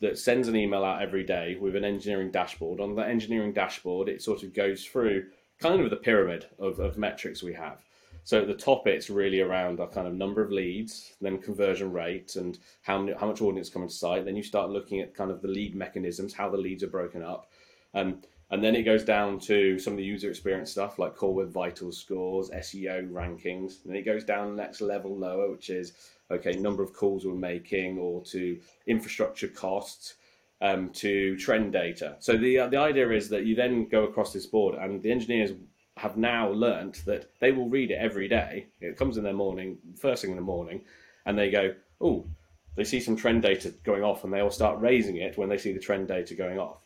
that 0.00 0.18
sends 0.18 0.46
an 0.48 0.56
email 0.56 0.84
out 0.84 1.02
every 1.02 1.24
day 1.24 1.56
with 1.58 1.74
an 1.74 1.84
engineering 1.84 2.30
dashboard. 2.30 2.80
On 2.80 2.94
that 2.96 3.08
engineering 3.08 3.52
dashboard, 3.52 4.08
it 4.08 4.22
sort 4.22 4.42
of 4.42 4.54
goes 4.54 4.84
through 4.84 5.26
kind 5.60 5.80
of 5.80 5.90
the 5.90 5.96
pyramid 5.96 6.46
of, 6.58 6.78
of 6.78 6.98
metrics 6.98 7.42
we 7.42 7.54
have. 7.54 7.85
So 8.26 8.40
at 8.40 8.48
the 8.48 8.54
top, 8.54 8.88
it's 8.88 9.08
really 9.08 9.40
around 9.40 9.78
our 9.78 9.86
kind 9.86 10.08
of 10.08 10.12
number 10.12 10.42
of 10.42 10.50
leads, 10.50 11.12
then 11.20 11.38
conversion 11.38 11.92
rate, 11.92 12.34
and 12.34 12.58
how 12.82 12.98
many, 12.98 13.16
how 13.16 13.28
much 13.28 13.40
audience 13.40 13.68
coming 13.68 13.86
to 13.88 13.94
site. 13.94 14.24
Then 14.24 14.34
you 14.34 14.42
start 14.42 14.68
looking 14.68 15.00
at 15.00 15.14
kind 15.14 15.30
of 15.30 15.42
the 15.42 15.46
lead 15.46 15.76
mechanisms, 15.76 16.34
how 16.34 16.50
the 16.50 16.56
leads 16.56 16.82
are 16.82 16.88
broken 16.88 17.22
up, 17.22 17.52
um, 17.94 18.22
and 18.50 18.64
then 18.64 18.74
it 18.74 18.82
goes 18.82 19.04
down 19.04 19.38
to 19.40 19.78
some 19.78 19.92
of 19.92 19.98
the 19.98 20.04
user 20.04 20.28
experience 20.28 20.72
stuff 20.72 20.98
like 20.98 21.14
Core 21.14 21.34
Web 21.34 21.52
Vital 21.52 21.92
scores, 21.92 22.50
SEO 22.50 23.08
rankings. 23.12 23.84
And 23.84 23.92
then 23.92 23.96
it 23.96 24.04
goes 24.04 24.24
down 24.24 24.56
the 24.56 24.60
next 24.60 24.80
level 24.80 25.16
lower, 25.16 25.48
which 25.52 25.70
is 25.70 25.92
okay, 26.28 26.50
number 26.54 26.82
of 26.82 26.92
calls 26.92 27.24
we're 27.24 27.34
making, 27.34 27.96
or 27.96 28.24
to 28.24 28.58
infrastructure 28.88 29.48
costs, 29.48 30.14
um, 30.60 30.90
to 30.94 31.36
trend 31.36 31.72
data. 31.72 32.16
So 32.18 32.36
the 32.36 32.58
uh, 32.58 32.66
the 32.66 32.78
idea 32.78 33.08
is 33.10 33.28
that 33.28 33.46
you 33.46 33.54
then 33.54 33.88
go 33.88 34.02
across 34.02 34.32
this 34.32 34.46
board, 34.46 34.74
and 34.74 35.00
the 35.00 35.12
engineers 35.12 35.52
have 35.96 36.16
now 36.16 36.50
learnt 36.50 37.04
that 37.06 37.30
they 37.40 37.52
will 37.52 37.68
read 37.68 37.90
it 37.90 37.98
every 37.98 38.28
day. 38.28 38.66
It 38.80 38.96
comes 38.96 39.16
in 39.16 39.24
their 39.24 39.32
morning, 39.32 39.78
first 39.98 40.22
thing 40.22 40.30
in 40.30 40.36
the 40.36 40.42
morning, 40.42 40.82
and 41.24 41.38
they 41.38 41.50
go, 41.50 41.74
oh, 42.00 42.26
they 42.74 42.84
see 42.84 43.00
some 43.00 43.16
trend 43.16 43.42
data 43.42 43.70
going 43.82 44.04
off, 44.04 44.22
and 44.22 44.32
they 44.32 44.42
will 44.42 44.50
start 44.50 44.80
raising 44.80 45.16
it 45.16 45.38
when 45.38 45.48
they 45.48 45.58
see 45.58 45.72
the 45.72 45.80
trend 45.80 46.08
data 46.08 46.34
going 46.34 46.58
off. 46.58 46.78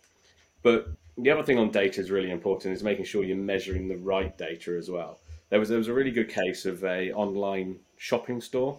But 0.63 0.89
the 1.19 1.31
other 1.31 1.43
thing 1.43 1.59
on 1.59 1.71
data 1.71 2.01
is 2.01 2.11
really 2.11 2.31
important 2.31 2.75
is 2.75 2.83
making 2.83 3.05
sure 3.05 3.25
you're 3.25 3.37
measuring 3.37 3.89
the 3.89 3.97
right 3.97 4.37
data 4.39 4.77
as 4.77 4.89
well. 4.89 5.19
There 5.51 5.59
was 5.59 5.69
there 5.69 5.79
was 5.79 5.89
a 5.89 5.95
really 5.95 6.13
good 6.13 6.29
case 6.29 6.65
of 6.65 6.85
a 6.85 7.13
online 7.13 7.81
shopping 7.97 8.41
store. 8.41 8.79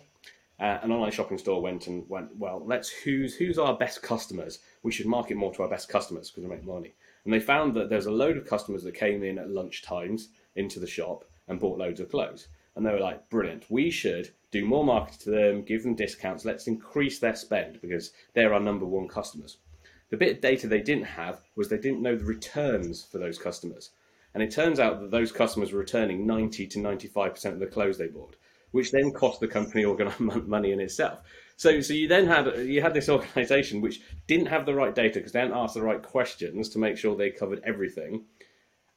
Uh, 0.59 0.77
an 0.83 0.91
online 0.91 1.11
shopping 1.11 1.39
store 1.39 1.61
went 1.61 1.87
and 1.87 2.07
went 2.07 2.35
well. 2.37 2.61
Let's 2.65 2.89
who's 2.89 3.35
who's 3.35 3.57
our 3.57 3.75
best 3.75 4.01
customers. 4.01 4.59
We 4.83 4.91
should 4.91 5.07
market 5.07 5.35
more 5.35 5.53
to 5.55 5.63
our 5.63 5.69
best 5.69 5.89
customers 5.89 6.29
because 6.29 6.43
we 6.43 6.55
make 6.55 6.65
money. 6.65 6.93
And 7.23 7.33
they 7.33 7.39
found 7.39 7.75
that 7.75 7.89
there's 7.89 8.07
a 8.07 8.11
load 8.11 8.37
of 8.37 8.47
customers 8.47 8.83
that 8.83 8.95
came 8.95 9.23
in 9.23 9.37
at 9.37 9.49
lunch 9.49 9.81
times 9.81 10.29
into 10.55 10.79
the 10.79 10.87
shop 10.87 11.25
and 11.47 11.59
bought 11.59 11.77
loads 11.77 11.99
of 11.99 12.09
clothes. 12.09 12.47
And 12.75 12.85
they 12.85 12.91
were 12.91 12.99
like, 12.99 13.29
brilliant. 13.29 13.69
We 13.69 13.91
should 13.91 14.31
do 14.51 14.65
more 14.65 14.83
marketing 14.83 15.19
to 15.23 15.31
them, 15.31 15.61
give 15.63 15.83
them 15.83 15.95
discounts. 15.95 16.45
Let's 16.45 16.67
increase 16.67 17.19
their 17.19 17.35
spend 17.35 17.81
because 17.81 18.11
they're 18.33 18.53
our 18.53 18.59
number 18.59 18.85
one 18.85 19.07
customers. 19.07 19.57
The 20.09 20.17
bit 20.17 20.35
of 20.35 20.41
data 20.41 20.67
they 20.67 20.81
didn't 20.81 21.05
have 21.05 21.39
was 21.55 21.69
they 21.69 21.77
didn't 21.77 22.01
know 22.01 22.15
the 22.15 22.25
returns 22.25 23.03
for 23.03 23.17
those 23.17 23.37
customers. 23.37 23.91
And 24.33 24.41
it 24.41 24.51
turns 24.51 24.79
out 24.79 24.99
that 25.01 25.11
those 25.11 25.31
customers 25.31 25.71
were 25.71 25.79
returning 25.79 26.25
90 26.25 26.67
to 26.67 26.79
95% 26.79 27.45
of 27.45 27.59
the 27.59 27.67
clothes 27.67 27.97
they 27.97 28.07
bought, 28.07 28.35
which 28.71 28.91
then 28.91 29.11
cost 29.11 29.39
the 29.39 29.47
company 29.47 29.85
money 30.19 30.71
in 30.71 30.79
itself. 30.79 31.21
So, 31.57 31.79
so 31.81 31.93
you 31.93 32.07
then 32.07 32.25
had 32.25 32.47
you 32.65 32.81
had 32.81 32.93
this 32.93 33.09
organisation 33.09 33.81
which 33.81 34.01
didn't 34.27 34.47
have 34.47 34.65
the 34.65 34.73
right 34.73 34.95
data 34.95 35.19
because 35.19 35.31
they 35.31 35.39
hadn't 35.39 35.57
asked 35.57 35.75
the 35.75 35.81
right 35.81 36.01
questions 36.01 36.69
to 36.69 36.79
make 36.79 36.97
sure 36.97 37.15
they 37.15 37.29
covered 37.29 37.61
everything, 37.63 38.25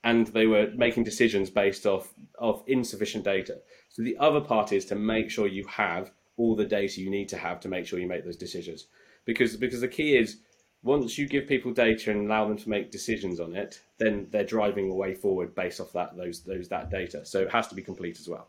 and 0.02 0.28
they 0.28 0.46
were 0.46 0.70
making 0.74 1.04
decisions 1.04 1.50
based 1.50 1.86
off 1.86 2.14
of 2.38 2.62
insufficient 2.66 3.24
data. 3.24 3.58
So 3.90 4.02
the 4.02 4.16
other 4.18 4.40
part 4.40 4.72
is 4.72 4.86
to 4.86 4.94
make 4.94 5.30
sure 5.30 5.46
you 5.46 5.66
have 5.66 6.10
all 6.36 6.56
the 6.56 6.64
data 6.64 7.00
you 7.00 7.10
need 7.10 7.28
to 7.28 7.36
have 7.36 7.60
to 7.60 7.68
make 7.68 7.86
sure 7.86 7.98
you 7.98 8.08
make 8.08 8.24
those 8.24 8.36
decisions, 8.36 8.86
because 9.26 9.56
because 9.56 9.82
the 9.82 9.88
key 9.88 10.16
is 10.16 10.38
once 10.82 11.16
you 11.18 11.26
give 11.26 11.46
people 11.48 11.72
data 11.72 12.10
and 12.10 12.26
allow 12.26 12.46
them 12.46 12.58
to 12.58 12.68
make 12.68 12.90
decisions 12.90 13.40
on 13.40 13.54
it, 13.54 13.80
then 13.98 14.28
they're 14.30 14.44
driving 14.44 14.90
a 14.90 14.94
way 14.94 15.14
forward 15.14 15.54
based 15.54 15.80
off 15.80 15.92
that 15.92 16.16
those 16.16 16.44
those 16.44 16.68
that 16.68 16.90
data. 16.90 17.24
So 17.24 17.40
it 17.40 17.50
has 17.50 17.68
to 17.68 17.74
be 17.74 17.82
complete 17.82 18.18
as 18.20 18.28
well. 18.28 18.48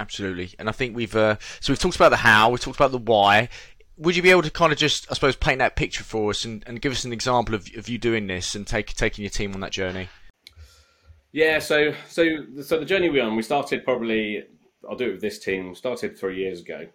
Absolutely, 0.00 0.54
and 0.58 0.66
I 0.66 0.72
think 0.72 0.96
we've 0.96 1.14
uh, 1.14 1.36
so 1.60 1.72
we've 1.72 1.78
talked 1.78 1.96
about 1.96 2.08
the 2.08 2.16
how, 2.16 2.48
we've 2.48 2.60
talked 2.60 2.78
about 2.78 2.90
the 2.90 2.98
why. 2.98 3.50
Would 3.98 4.16
you 4.16 4.22
be 4.22 4.30
able 4.30 4.40
to 4.40 4.50
kind 4.50 4.72
of 4.72 4.78
just, 4.78 5.06
I 5.10 5.14
suppose, 5.14 5.36
paint 5.36 5.58
that 5.58 5.76
picture 5.76 6.02
for 6.02 6.30
us 6.30 6.46
and, 6.46 6.64
and 6.66 6.80
give 6.80 6.90
us 6.90 7.04
an 7.04 7.12
example 7.12 7.54
of, 7.54 7.68
of 7.76 7.86
you 7.86 7.98
doing 7.98 8.26
this 8.28 8.54
and 8.54 8.66
take, 8.66 8.94
taking 8.94 9.24
your 9.24 9.30
team 9.30 9.52
on 9.52 9.60
that 9.60 9.72
journey? 9.72 10.08
Yeah, 11.32 11.58
so 11.58 11.92
so 12.08 12.24
so 12.62 12.78
the 12.78 12.86
journey 12.86 13.10
we're 13.10 13.22
on, 13.22 13.36
we 13.36 13.42
started 13.42 13.84
probably 13.84 14.44
I'll 14.88 14.96
do 14.96 15.10
it 15.10 15.12
with 15.12 15.20
this 15.20 15.38
team. 15.38 15.74
Started 15.74 16.18
three 16.18 16.38
years 16.38 16.60
ago, 16.60 16.86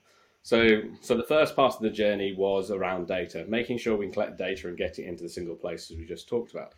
so, 0.46 0.82
so 1.02 1.16
the 1.18 1.24
first 1.24 1.56
part 1.56 1.74
of 1.74 1.82
the 1.82 1.90
journey 1.90 2.36
was 2.38 2.70
around 2.70 3.08
data, 3.08 3.46
making 3.48 3.80
sure 3.80 3.98
we 3.98 4.06
can 4.06 4.14
collect 4.14 4.38
data 4.38 4.68
and 4.68 4.78
get 4.78 5.00
it 5.00 5.06
into 5.06 5.24
the 5.24 5.30
single 5.30 5.56
places 5.56 5.98
we 5.98 6.06
just 6.06 6.30
talked 6.30 6.52
about. 6.52 6.74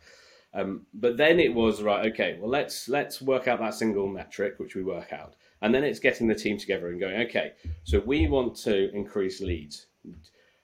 Um, 0.54 0.86
but 0.94 1.18
then 1.18 1.40
it 1.40 1.54
was 1.54 1.82
right. 1.82 2.06
Okay, 2.12 2.38
well 2.40 2.50
let's 2.50 2.88
let's 2.88 3.22
work 3.22 3.48
out 3.48 3.60
that 3.60 3.74
single 3.74 4.08
metric, 4.08 4.56
which 4.58 4.76
we 4.76 4.84
work 4.84 5.12
out, 5.12 5.36
and 5.62 5.74
then 5.74 5.84
it's 5.84 6.00
getting 6.00 6.28
the 6.28 6.36
team 6.36 6.58
together 6.58 6.90
and 6.90 7.00
going. 7.00 7.22
Okay, 7.28 7.54
so 7.84 8.00
we 8.00 8.28
want 8.28 8.56
to 8.58 8.94
increase 8.94 9.42
leads. 9.42 9.88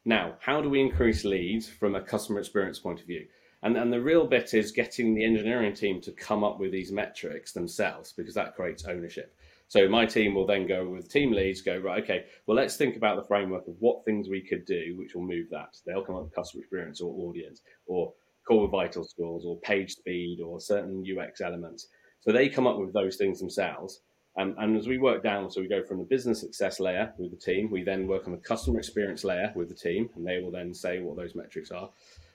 Now, 0.05 0.35
how 0.39 0.61
do 0.61 0.69
we 0.69 0.81
increase 0.81 1.23
leads 1.23 1.67
from 1.67 1.95
a 1.95 2.01
customer 2.01 2.39
experience 2.39 2.79
point 2.79 2.99
of 2.99 3.07
view? 3.07 3.25
And, 3.63 3.77
and 3.77 3.93
the 3.93 4.01
real 4.01 4.27
bit 4.27 4.53
is 4.53 4.73
getting 4.73 5.15
the 5.15 5.23
engineering 5.23 5.73
team 5.73 6.01
to 6.01 6.11
come 6.11 6.43
up 6.43 6.59
with 6.59 6.71
these 6.71 6.91
metrics 6.91 7.53
themselves 7.53 8.11
because 8.11 8.33
that 8.33 8.55
creates 8.55 8.83
ownership. 8.85 9.33
So 9.69 9.87
my 9.87 10.05
team 10.05 10.35
will 10.35 10.45
then 10.45 10.67
go 10.67 10.87
with 10.87 11.09
team 11.09 11.31
leads, 11.31 11.61
go, 11.61 11.77
right, 11.77 12.03
okay, 12.03 12.25
well, 12.45 12.57
let's 12.57 12.75
think 12.75 12.97
about 12.97 13.15
the 13.15 13.27
framework 13.27 13.67
of 13.67 13.75
what 13.79 14.03
things 14.03 14.27
we 14.27 14.41
could 14.41 14.65
do 14.65 14.95
which 14.97 15.15
will 15.15 15.23
move 15.23 15.47
that. 15.51 15.77
They'll 15.85 16.03
come 16.03 16.15
up 16.15 16.25
with 16.25 16.35
customer 16.35 16.61
experience 16.61 16.99
or 16.99 17.11
audience 17.27 17.61
or 17.87 18.13
core 18.45 18.67
vital 18.67 19.05
scores 19.05 19.45
or 19.45 19.57
page 19.61 19.93
speed 19.93 20.41
or 20.45 20.59
certain 20.59 21.03
UX 21.03 21.39
elements. 21.39 21.87
So 22.19 22.31
they 22.31 22.49
come 22.49 22.67
up 22.67 22.77
with 22.77 22.93
those 22.93 23.15
things 23.15 23.39
themselves. 23.39 24.01
Um, 24.35 24.55
and 24.57 24.75
as 24.75 24.87
we 24.87 24.97
work 24.97 25.21
down, 25.21 25.51
so 25.51 25.61
we 25.61 25.67
go 25.67 25.83
from 25.83 25.99
the 25.99 26.05
business 26.05 26.39
success 26.39 26.79
layer 26.79 27.13
with 27.17 27.31
the 27.31 27.37
team, 27.37 27.69
we 27.69 27.83
then 27.83 28.07
work 28.07 28.25
on 28.25 28.31
the 28.31 28.37
customer 28.37 28.79
experience 28.79 29.23
layer 29.23 29.53
with 29.55 29.69
the 29.69 29.75
team, 29.75 30.09
and 30.15 30.25
they 30.25 30.41
will 30.41 30.51
then 30.51 30.73
say 30.73 30.99
what 30.99 31.15
those 31.15 31.35
metrics 31.35 31.71
are. 31.71 31.89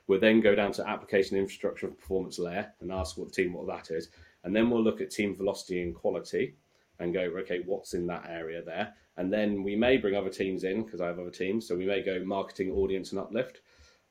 We'll 0.07 0.21
then 0.21 0.41
go 0.41 0.55
down 0.55 0.73
to 0.73 0.89
application 0.89 1.37
infrastructure 1.37 1.87
and 1.87 1.99
performance 1.99 2.39
layer 2.39 2.73
and 2.81 2.93
ask 2.93 3.19
what 3.19 3.29
the 3.29 3.43
team 3.43 3.53
what 3.53 3.67
that 3.67 3.95
is. 3.95 4.09
And 4.45 4.55
then 4.55 4.71
we'll 4.71 4.83
look 4.83 5.01
at 5.01 5.11
team 5.11 5.37
velocity 5.37 5.83
and 5.83 5.95
quality 5.95 6.55
and 6.99 7.13
go, 7.13 7.21
okay, 7.21 7.63
what's 7.67 7.95
in 7.95 8.07
that 8.07 8.27
area 8.29 8.63
there? 8.63 8.95
And 9.17 9.33
then 9.33 9.63
we 9.65 9.77
may 9.77 9.97
bring 9.97 10.15
other 10.15 10.31
teams 10.31 10.65
in 10.65 10.85
because 10.85 11.01
I 11.01 11.09
have 11.09 11.19
other 11.19 11.31
teams. 11.31 11.67
So 11.67 11.77
we 11.77 11.87
may 11.87 12.03
go 12.03 12.25
marketing, 12.25 12.71
audience, 12.71 13.11
and 13.11 13.21
uplift, 13.21 13.61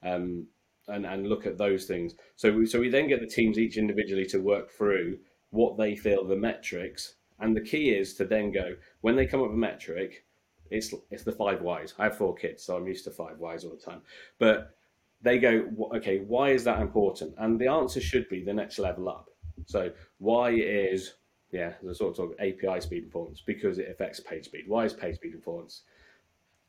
um, 0.04 0.46
and 0.88 1.06
and 1.06 1.28
look 1.28 1.46
at 1.46 1.58
those 1.58 1.86
things. 1.86 2.14
So 2.36 2.52
we, 2.52 2.66
so 2.66 2.80
we 2.80 2.90
then 2.90 3.08
get 3.08 3.22
the 3.22 3.28
teams 3.28 3.58
each 3.58 3.78
individually 3.78 4.26
to 4.28 4.40
work 4.40 4.70
through 4.70 5.20
what 5.50 5.78
they 5.78 5.96
feel 5.96 6.26
the 6.26 6.36
metrics. 6.36 7.16
And 7.40 7.56
the 7.56 7.62
key 7.62 7.92
is 7.92 8.14
to 8.16 8.26
then 8.26 8.52
go 8.52 8.76
when 9.02 9.16
they 9.16 9.28
come 9.28 9.42
up 9.42 9.48
with 9.48 9.56
a 9.56 9.60
metric, 9.60 10.26
it's 10.70 10.94
it's 11.12 11.24
the 11.24 11.32
five 11.32 11.62
whys. 11.62 11.94
I 11.98 12.06
have 12.06 12.18
four 12.18 12.36
kids, 12.36 12.64
so 12.64 12.76
I'm 12.76 12.88
used 12.88 13.06
to 13.06 13.12
five 13.12 13.40
whys 13.40 13.64
all 13.64 13.72
the 13.72 13.78
time. 13.78 14.02
But 14.40 14.76
they 15.22 15.40
go, 15.40 15.68
okay, 15.96 16.20
why 16.20 16.50
is 16.50 16.64
that 16.66 16.80
important? 16.80 17.34
And 17.38 17.60
the 17.60 17.68
answer 17.68 18.00
should 18.00 18.30
be 18.30 18.44
the 18.44 18.54
next 18.54 18.78
level 18.80 19.10
up. 19.10 19.30
So 19.66 19.92
why 20.20 20.52
is 20.52 21.14
yeah, 21.52 21.74
the 21.82 21.96
sort 21.96 22.20
of 22.20 22.34
API 22.40 22.82
speed 22.82 23.06
performance 23.06 23.42
because 23.46 23.80
it 23.80 23.90
affects 23.90 24.20
page 24.20 24.46
speed. 24.46 24.66
Why 24.68 24.86
is 24.86 24.94
page 24.94 25.16
speed 25.16 25.34
importance 25.34 25.84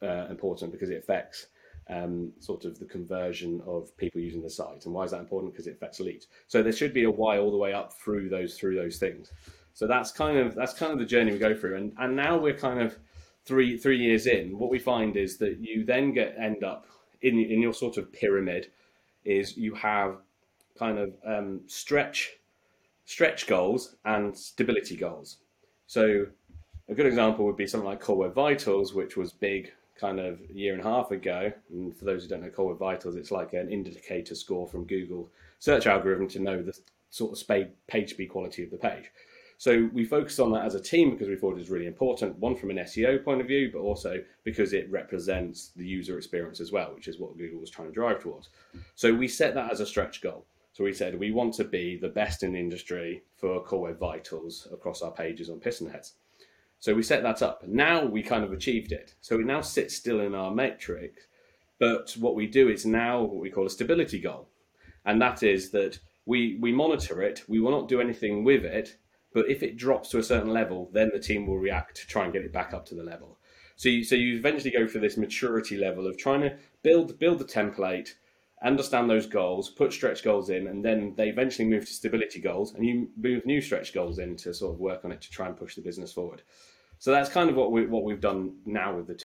uh, 0.03 0.27
important? 0.31 0.73
Because 0.73 0.91
it 0.91 0.99
affects 0.99 1.47
um, 1.91 2.33
sort 2.39 2.65
of 2.65 2.79
the 2.79 2.85
conversion 2.85 3.61
of 3.67 3.97
people 3.97 4.21
using 4.21 4.43
the 4.43 4.51
site. 4.51 4.85
And 4.85 4.95
why 4.95 5.05
is 5.05 5.11
that 5.11 5.21
important? 5.21 5.53
Because 5.53 5.67
it 5.67 5.75
affects 5.75 5.99
leads. 6.01 6.29
So 6.47 6.63
there 6.63 6.73
should 6.73 6.95
be 6.95 7.05
a 7.05 7.11
why 7.11 7.39
all 7.39 7.51
the 7.51 7.57
way 7.57 7.73
up 7.73 7.93
through 7.93 8.29
those 8.29 8.57
through 8.57 8.77
those 8.77 8.99
things. 8.99 9.33
So 9.79 9.87
that's 9.87 10.11
kind 10.11 10.37
of 10.37 10.57
that's 10.57 10.73
kind 10.73 10.91
of 10.91 10.99
the 10.99 11.05
journey 11.05 11.31
we 11.31 11.39
go 11.39 11.55
through. 11.55 11.77
And 11.77 11.93
and 11.99 12.17
now 12.17 12.37
we're 12.37 12.59
kind 12.59 12.81
of 12.81 12.99
three 13.45 13.79
three 13.79 13.97
years 13.97 14.27
in. 14.27 14.59
What 14.59 14.73
we 14.73 14.81
find 14.81 15.17
is 15.17 15.39
that 15.39 15.59
you 15.61 15.85
then 15.85 16.13
get 16.13 16.35
end 16.37 16.65
up 16.65 16.87
in 17.23 17.39
in 17.39 17.63
your 17.63 17.73
sort 17.73 17.97
of 17.97 18.13
pyramid 18.13 18.73
is 19.25 19.57
you 19.57 19.77
have 19.77 20.17
kind 20.77 20.99
of 20.99 21.15
um, 21.25 21.61
stretch 21.69 22.39
stretch 23.05 23.47
goals 23.47 23.95
and 24.05 24.37
stability 24.37 24.97
goals. 24.97 25.37
So 25.87 26.27
a 26.89 26.95
good 26.95 27.07
example 27.07 27.45
would 27.45 27.57
be 27.57 27.69
something 27.69 27.89
like 27.89 28.01
Core 28.01 28.17
Web 28.17 28.35
Vitals, 28.35 28.95
which 28.95 29.17
was 29.17 29.31
big 29.31 29.71
kind 29.95 30.19
of 30.19 30.41
a 30.51 30.53
year 30.53 30.73
and 30.73 30.83
a 30.83 30.85
half 30.85 31.13
ago. 31.13 31.53
And 31.71 31.97
for 31.97 32.05
those 32.05 32.25
who 32.25 32.29
don't 32.29 32.43
know 32.43 32.51
Core 32.51 32.71
Web 32.71 32.81
Vitals, 32.81 33.15
it's 33.15 33.31
like 33.31 33.53
an 33.53 33.71
indicator 33.71 34.35
score 34.35 34.67
from 34.67 34.87
Google 34.87 35.31
search 35.61 35.87
algorithm 35.87 36.27
to 36.31 36.41
know 36.41 36.63
the 36.65 36.77
sort 37.11 37.41
of 37.41 37.49
page 37.87 38.11
speed 38.11 38.27
quality 38.27 38.65
of 38.65 38.73
the 38.73 38.77
page. 38.77 39.13
So 39.59 39.91
we 39.93 40.05
focused 40.05 40.39
on 40.39 40.53
that 40.53 40.65
as 40.65 40.77
a 40.77 40.81
team 40.81 41.11
because 41.11 41.29
we 41.29 41.35
thought 41.35 41.57
it 41.57 41.59
was 41.59 41.69
really 41.69 41.87
important, 41.87 42.39
one 42.39 42.55
from 42.55 42.71
an 42.71 42.77
SEO 42.77 43.25
point 43.25 43.41
of 43.41 43.49
view, 43.49 43.71
but 43.73 43.81
also 43.81 44.23
because 44.45 44.73
it 44.73 44.89
represents 44.89 45.73
the 45.75 45.85
user 45.85 46.17
experience 46.17 46.61
as 46.61 46.71
well, 46.71 46.95
which 46.95 47.09
is 47.09 47.19
what 47.19 47.37
Google 47.37 47.59
was 47.59 47.69
trying 47.69 47.89
to 47.89 47.95
drive 47.95 48.23
towards. 48.23 48.51
So 48.95 49.13
we 49.13 49.27
set 49.27 49.55
that 49.55 49.73
as 49.73 49.81
a 49.81 49.87
stretch 49.87 50.23
goal. 50.23 50.47
So 50.75 50.85
we 50.85 50.93
said 50.93 51.19
we 51.19 51.33
want 51.33 51.55
to 51.55 51.65
be 51.65 51.97
the 51.97 52.09
best 52.09 52.45
in 52.45 52.53
the 52.53 52.61
industry 52.61 53.25
for 53.35 53.61
Core 53.65 53.81
Web 53.81 53.99
Vitals 53.99 54.69
across 54.73 55.03
our 55.03 55.11
pages 55.11 55.51
on 55.51 55.59
Pistonheads. 55.59 56.13
So 56.79 56.95
we 56.95 57.03
set 57.03 57.25
that 57.25 57.43
up. 57.43 57.67
Now 57.67 58.05
we 58.05 58.23
kind 58.23 58.45
of 58.45 58.53
achieved 58.53 58.93
it. 58.93 59.17
So 59.21 59.41
it 59.41 59.47
now 59.47 59.61
sits 59.61 59.97
still 59.97 60.21
in 60.21 60.37
our 60.37 60.55
metrics, 60.55 61.27
but 61.81 62.15
what 62.21 62.37
we 62.37 62.47
do 62.47 62.69
is 62.69 62.87
now 62.87 63.23
what 63.23 63.41
we 63.41 63.51
call 63.51 63.67
a 63.67 63.71
stability 63.71 64.21
goal. 64.21 64.49
And 65.05 65.21
that 65.21 65.43
is 65.43 65.73
that 65.73 65.99
we, 66.27 66.59
we 66.61 66.71
monitor 66.71 67.23
it, 67.23 67.43
we 67.49 67.59
will 67.59 67.73
not 67.73 67.89
do 67.89 68.01
anything 68.01 68.45
with 68.45 68.65
it, 68.65 68.99
but 69.39 69.49
if 69.49 69.63
it 69.63 69.77
drops 69.77 70.09
to 70.09 70.19
a 70.19 70.23
certain 70.25 70.53
level, 70.53 70.91
then 70.93 71.11
the 71.13 71.21
team 71.21 71.47
will 71.47 71.59
react 71.59 71.97
to 71.97 72.09
try 72.09 72.25
and 72.25 72.33
get 72.33 72.43
it 72.43 72.53
back 72.53 72.75
up 72.75 72.85
to 72.85 72.97
the 72.97 73.05
level. 73.05 73.39
So 73.77 73.89
you, 73.89 74.03
so 74.03 74.17
you 74.17 74.37
eventually 74.37 74.73
go 74.73 74.89
for 74.89 74.99
this 74.99 75.17
maturity 75.17 75.77
level 75.77 76.09
of 76.09 76.19
trying 76.19 76.41
to 76.41 76.57
build 76.83 77.21
build 77.21 77.39
the 77.39 77.45
template, 77.45 78.09
understand 78.65 79.09
those 79.09 79.27
goals, 79.27 79.71
put 79.71 79.93
stretch 79.93 80.25
goals 80.25 80.51
in, 80.51 80.67
and 80.67 80.85
then 80.85 81.15
they 81.17 81.29
eventually 81.29 81.69
move 81.69 81.87
to 81.87 81.93
stability 81.93 82.41
goals, 82.41 82.75
and 82.75 82.85
you 82.85 83.11
move 83.17 83.47
new 83.47 83.61
stretch 83.61 83.95
goals 83.95 84.19
in 84.19 84.35
to 84.39 84.53
sort 84.53 84.75
of 84.75 84.81
work 84.81 85.05
on 85.05 85.13
it 85.13 85.21
to 85.21 85.31
try 85.31 85.47
and 85.47 85.57
push 85.57 85.77
the 85.77 85.83
business 85.83 86.13
forward. 86.13 86.43
So 86.99 87.13
that's 87.13 87.29
kind 87.29 87.49
of 87.49 87.55
what 87.55 87.71
we 87.71 87.87
what 87.87 88.03
we've 88.03 88.21
done 88.21 88.57
now 88.67 88.97
with 88.97 89.07
the. 89.07 89.15
Team. 89.15 89.25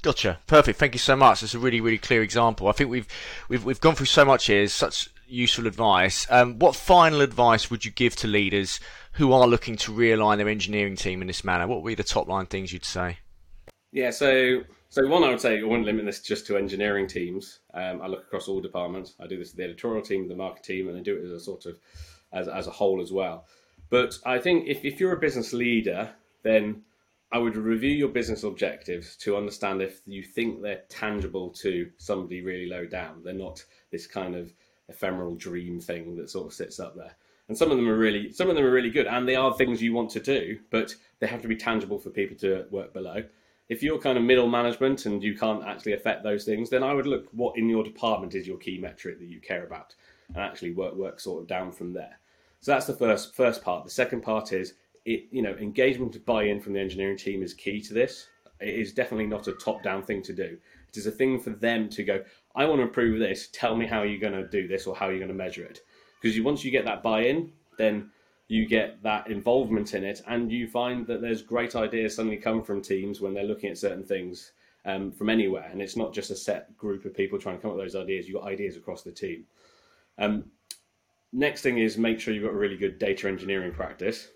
Gotcha. 0.00 0.38
Perfect. 0.46 0.78
Thank 0.78 0.94
you 0.94 0.98
so 0.98 1.14
much. 1.14 1.42
It's 1.42 1.52
a 1.52 1.58
really, 1.58 1.82
really 1.82 1.98
clear 1.98 2.22
example. 2.22 2.68
I 2.68 2.72
think 2.72 2.88
we've 2.88 3.08
we've 3.50 3.66
we've 3.66 3.82
gone 3.82 3.96
through 3.96 4.06
so 4.06 4.24
much 4.24 4.46
here, 4.46 4.66
such 4.66 5.10
useful 5.28 5.66
advice. 5.66 6.26
Um, 6.30 6.58
what 6.58 6.74
final 6.74 7.20
advice 7.20 7.70
would 7.70 7.84
you 7.84 7.90
give 7.90 8.16
to 8.16 8.26
leaders 8.26 8.80
who 9.12 9.32
are 9.32 9.46
looking 9.46 9.76
to 9.76 9.92
realign 9.92 10.38
their 10.38 10.48
engineering 10.48 10.96
team 10.96 11.20
in 11.20 11.26
this 11.26 11.44
manner? 11.44 11.66
What 11.66 11.82
would 11.82 11.88
be 11.88 11.94
the 11.94 12.04
top 12.04 12.28
line 12.28 12.46
things 12.46 12.72
you'd 12.72 12.84
say? 12.84 13.18
Yeah, 13.92 14.10
so 14.10 14.62
so 14.90 15.06
one, 15.06 15.22
I 15.22 15.28
would 15.28 15.40
say 15.40 15.60
I 15.60 15.62
wouldn't 15.62 15.86
limit 15.86 16.06
this 16.06 16.20
just 16.20 16.46
to 16.46 16.56
engineering 16.56 17.06
teams. 17.06 17.60
Um, 17.74 18.00
I 18.00 18.06
look 18.06 18.22
across 18.22 18.48
all 18.48 18.60
departments. 18.60 19.14
I 19.20 19.26
do 19.26 19.38
this 19.38 19.50
with 19.50 19.56
the 19.56 19.64
editorial 19.64 20.02
team, 20.02 20.28
the 20.28 20.36
market 20.36 20.64
team, 20.64 20.88
and 20.88 20.96
I 20.96 21.00
do 21.00 21.16
it 21.16 21.24
as 21.24 21.32
a 21.32 21.40
sort 21.40 21.66
of 21.66 21.78
as, 22.32 22.48
as 22.48 22.66
a 22.66 22.70
whole 22.70 23.00
as 23.00 23.12
well. 23.12 23.46
But 23.90 24.18
I 24.24 24.38
think 24.38 24.66
if, 24.66 24.84
if 24.84 25.00
you're 25.00 25.12
a 25.12 25.20
business 25.20 25.52
leader, 25.52 26.10
then 26.42 26.82
I 27.30 27.38
would 27.38 27.56
review 27.56 27.90
your 27.90 28.08
business 28.08 28.42
objectives 28.42 29.16
to 29.16 29.36
understand 29.36 29.82
if 29.82 30.00
you 30.06 30.22
think 30.22 30.62
they're 30.62 30.84
tangible 30.88 31.50
to 31.60 31.90
somebody 31.98 32.42
really 32.42 32.68
low 32.68 32.86
down. 32.86 33.22
They're 33.22 33.34
not 33.34 33.64
this 33.90 34.06
kind 34.06 34.34
of 34.34 34.52
ephemeral 34.88 35.34
dream 35.34 35.80
thing 35.80 36.16
that 36.16 36.30
sort 36.30 36.46
of 36.46 36.52
sits 36.52 36.80
up 36.80 36.96
there. 36.96 37.16
And 37.48 37.56
some 37.56 37.70
of 37.70 37.78
them 37.78 37.88
are 37.88 37.96
really 37.96 38.30
some 38.32 38.50
of 38.50 38.56
them 38.56 38.64
are 38.64 38.70
really 38.70 38.90
good 38.90 39.06
and 39.06 39.26
they 39.26 39.36
are 39.36 39.54
things 39.54 39.82
you 39.82 39.94
want 39.94 40.10
to 40.10 40.20
do, 40.20 40.58
but 40.70 40.94
they 41.18 41.26
have 41.26 41.42
to 41.42 41.48
be 41.48 41.56
tangible 41.56 41.98
for 41.98 42.10
people 42.10 42.36
to 42.38 42.66
work 42.70 42.92
below. 42.92 43.24
If 43.68 43.82
you're 43.82 43.98
kind 43.98 44.16
of 44.16 44.24
middle 44.24 44.48
management 44.48 45.06
and 45.06 45.22
you 45.22 45.36
can't 45.36 45.64
actually 45.64 45.92
affect 45.92 46.22
those 46.22 46.44
things, 46.44 46.70
then 46.70 46.82
I 46.82 46.94
would 46.94 47.06
look 47.06 47.28
what 47.32 47.56
in 47.56 47.68
your 47.68 47.84
department 47.84 48.34
is 48.34 48.46
your 48.46 48.58
key 48.58 48.78
metric 48.78 49.18
that 49.18 49.28
you 49.28 49.40
care 49.40 49.64
about 49.64 49.94
and 50.28 50.38
actually 50.38 50.72
work 50.72 50.94
work 50.94 51.20
sort 51.20 51.42
of 51.42 51.48
down 51.48 51.72
from 51.72 51.92
there. 51.92 52.18
So 52.60 52.72
that's 52.72 52.86
the 52.86 52.94
first 52.94 53.34
first 53.34 53.62
part. 53.62 53.84
The 53.84 53.90
second 53.90 54.22
part 54.22 54.52
is 54.52 54.74
it 55.04 55.26
you 55.30 55.42
know 55.42 55.54
engagement 55.54 56.12
to 56.12 56.20
buy-in 56.20 56.60
from 56.60 56.74
the 56.74 56.80
engineering 56.80 57.16
team 57.16 57.42
is 57.42 57.54
key 57.54 57.80
to 57.82 57.94
this. 57.94 58.28
It 58.60 58.74
is 58.74 58.92
definitely 58.92 59.26
not 59.26 59.46
a 59.46 59.52
top-down 59.52 60.02
thing 60.02 60.20
to 60.22 60.32
do. 60.32 60.58
It 60.88 60.96
is 60.96 61.06
a 61.06 61.12
thing 61.12 61.38
for 61.38 61.50
them 61.50 61.88
to 61.90 62.02
go. 62.02 62.24
I 62.58 62.64
want 62.64 62.80
to 62.80 62.88
improve 62.88 63.20
this. 63.20 63.48
Tell 63.52 63.76
me 63.76 63.86
how 63.86 64.02
you're 64.02 64.20
going 64.20 64.32
to 64.32 64.48
do 64.48 64.66
this 64.66 64.88
or 64.88 64.96
how 64.96 65.08
you're 65.08 65.20
going 65.20 65.28
to 65.28 65.34
measure 65.34 65.64
it. 65.64 65.78
Because 66.20 66.36
you, 66.36 66.42
once 66.42 66.64
you 66.64 66.72
get 66.72 66.84
that 66.86 67.04
buy-in, 67.04 67.52
then 67.78 68.10
you 68.48 68.66
get 68.66 69.00
that 69.04 69.30
involvement 69.30 69.94
in 69.94 70.02
it, 70.02 70.22
and 70.26 70.50
you 70.50 70.66
find 70.66 71.06
that 71.06 71.20
there's 71.20 71.40
great 71.40 71.76
ideas 71.76 72.16
suddenly 72.16 72.36
come 72.36 72.64
from 72.64 72.82
teams 72.82 73.20
when 73.20 73.32
they're 73.32 73.44
looking 73.44 73.70
at 73.70 73.78
certain 73.78 74.02
things 74.02 74.52
um, 74.84 75.12
from 75.12 75.28
anywhere, 75.28 75.68
and 75.70 75.80
it's 75.80 75.96
not 75.96 76.12
just 76.12 76.32
a 76.32 76.36
set 76.36 76.76
group 76.76 77.04
of 77.04 77.14
people 77.14 77.38
trying 77.38 77.56
to 77.56 77.62
come 77.62 77.70
up 77.70 77.76
with 77.76 77.86
those 77.86 78.02
ideas. 78.02 78.26
You've 78.26 78.40
got 78.40 78.48
ideas 78.48 78.76
across 78.76 79.02
the 79.02 79.12
team. 79.12 79.44
Um, 80.18 80.46
next 81.32 81.62
thing 81.62 81.78
is 81.78 81.96
make 81.96 82.18
sure 82.18 82.34
you've 82.34 82.42
got 82.42 82.54
a 82.54 82.58
really 82.58 82.76
good 82.76 82.98
data 82.98 83.28
engineering 83.28 83.72
practice. 83.72 84.30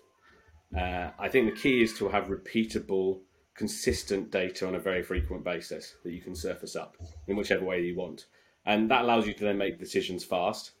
Uh, 0.77 1.09
I 1.19 1.27
think 1.27 1.53
the 1.53 1.59
key 1.59 1.83
is 1.83 1.93
to 1.97 2.07
have 2.07 2.27
repeatable 2.27 3.19
consistent 3.55 4.31
data 4.31 4.67
on 4.67 4.75
a 4.75 4.79
very 4.79 5.03
frequent 5.03 5.43
basis 5.43 5.95
that 6.03 6.11
you 6.11 6.21
can 6.21 6.35
surface 6.35 6.75
up 6.75 6.97
in 7.27 7.35
whichever 7.35 7.63
way 7.63 7.81
you 7.81 7.95
want. 7.95 8.25
And 8.65 8.89
that 8.89 9.03
allows 9.03 9.27
you 9.27 9.33
to 9.33 9.43
then 9.43 9.57
make 9.57 9.79
decisions 9.79 10.23
fast. 10.23 10.71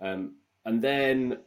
Um, 0.00 0.36
and 0.64 0.82
then 0.82 1.38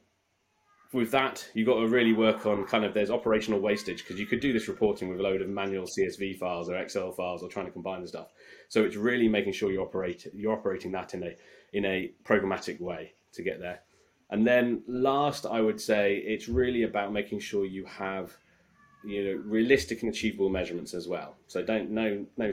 with 0.92 1.12
that, 1.12 1.48
you've 1.54 1.68
got 1.68 1.80
to 1.80 1.88
really 1.88 2.14
work 2.14 2.46
on 2.46 2.66
kind 2.66 2.84
of 2.84 2.94
there's 2.94 3.12
operational 3.12 3.60
wastage 3.60 4.00
because 4.00 4.20
you 4.20 4.26
could 4.26 4.40
do 4.40 4.52
this 4.52 4.68
reporting 4.68 5.08
with 5.08 5.20
a 5.20 5.24
load 5.24 5.42
of 5.42 5.50
manual 5.50 5.86
CSV 5.86 6.38
files 6.40 6.70
or 6.70 6.76
Excel 6.78 7.12
files 7.12 7.44
or 7.44 7.50
trying 7.50 7.68
to 7.68 7.72
combine 7.72 8.02
the 8.02 8.08
stuff. 8.08 8.30
So 8.70 8.84
it's 8.84 8.96
really 8.96 9.28
making 9.28 9.54
sure 9.54 9.72
you 9.72 9.82
operate 9.82 10.26
you're 10.34 10.54
operating 10.54 10.92
that 10.94 11.14
in 11.14 11.24
a 11.24 11.36
in 11.74 11.86
a 11.86 12.12
programmatic 12.26 12.82
way 12.82 13.14
to 13.34 13.44
get 13.44 13.60
there. 13.60 13.82
And 14.32 14.46
then 14.46 14.84
last, 14.88 15.46
I 15.46 15.62
would 15.62 15.80
say 15.80 16.18
it's 16.18 16.48
really 16.48 16.84
about 16.84 17.14
making 17.14 17.40
sure 17.40 17.66
you 17.66 17.86
have 17.86 18.36
you 19.04 19.24
know 19.24 19.42
realistic 19.46 20.02
and 20.02 20.12
achievable 20.12 20.50
measurements 20.50 20.94
as 20.94 21.08
well. 21.08 21.36
So 21.48 21.64
don't 21.64 21.92
no 21.92 22.26
no 22.38 22.52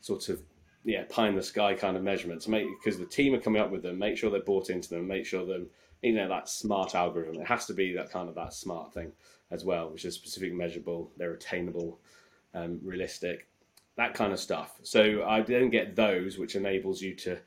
sort 0.00 0.28
of 0.28 0.42
yeah 0.84 1.04
pie 1.08 1.28
in 1.28 1.34
the 1.34 1.42
sky 1.42 1.74
kind 1.74 1.96
of 1.96 2.02
measurements. 2.02 2.48
Make 2.48 2.66
because 2.78 2.98
the 2.98 3.06
team 3.06 3.34
are 3.34 3.40
coming 3.40 3.60
up 3.60 3.70
with 3.70 3.82
them. 3.82 3.98
Make 3.98 4.16
sure 4.16 4.30
they're 4.30 4.40
bought 4.40 4.70
into 4.70 4.88
them. 4.88 5.06
Make 5.06 5.26
sure 5.26 5.44
them 5.44 5.68
you 6.02 6.12
know 6.12 6.28
that 6.28 6.48
smart 6.48 6.94
algorithm. 6.94 7.40
It 7.40 7.46
has 7.46 7.66
to 7.66 7.74
be 7.74 7.92
that 7.94 8.10
kind 8.10 8.28
of 8.28 8.34
that 8.36 8.54
smart 8.54 8.92
thing 8.94 9.12
as 9.50 9.64
well, 9.64 9.90
which 9.90 10.04
is 10.04 10.14
specific, 10.14 10.52
measurable, 10.52 11.10
they're 11.16 11.32
attainable, 11.32 11.98
um, 12.54 12.78
realistic, 12.82 13.48
that 13.96 14.14
kind 14.14 14.32
of 14.32 14.38
stuff. 14.38 14.78
So 14.82 15.24
I 15.26 15.42
then 15.42 15.70
get 15.70 15.96
those, 15.96 16.38
which 16.38 16.54
enables 16.54 17.00
you 17.00 17.14
to 17.16 17.38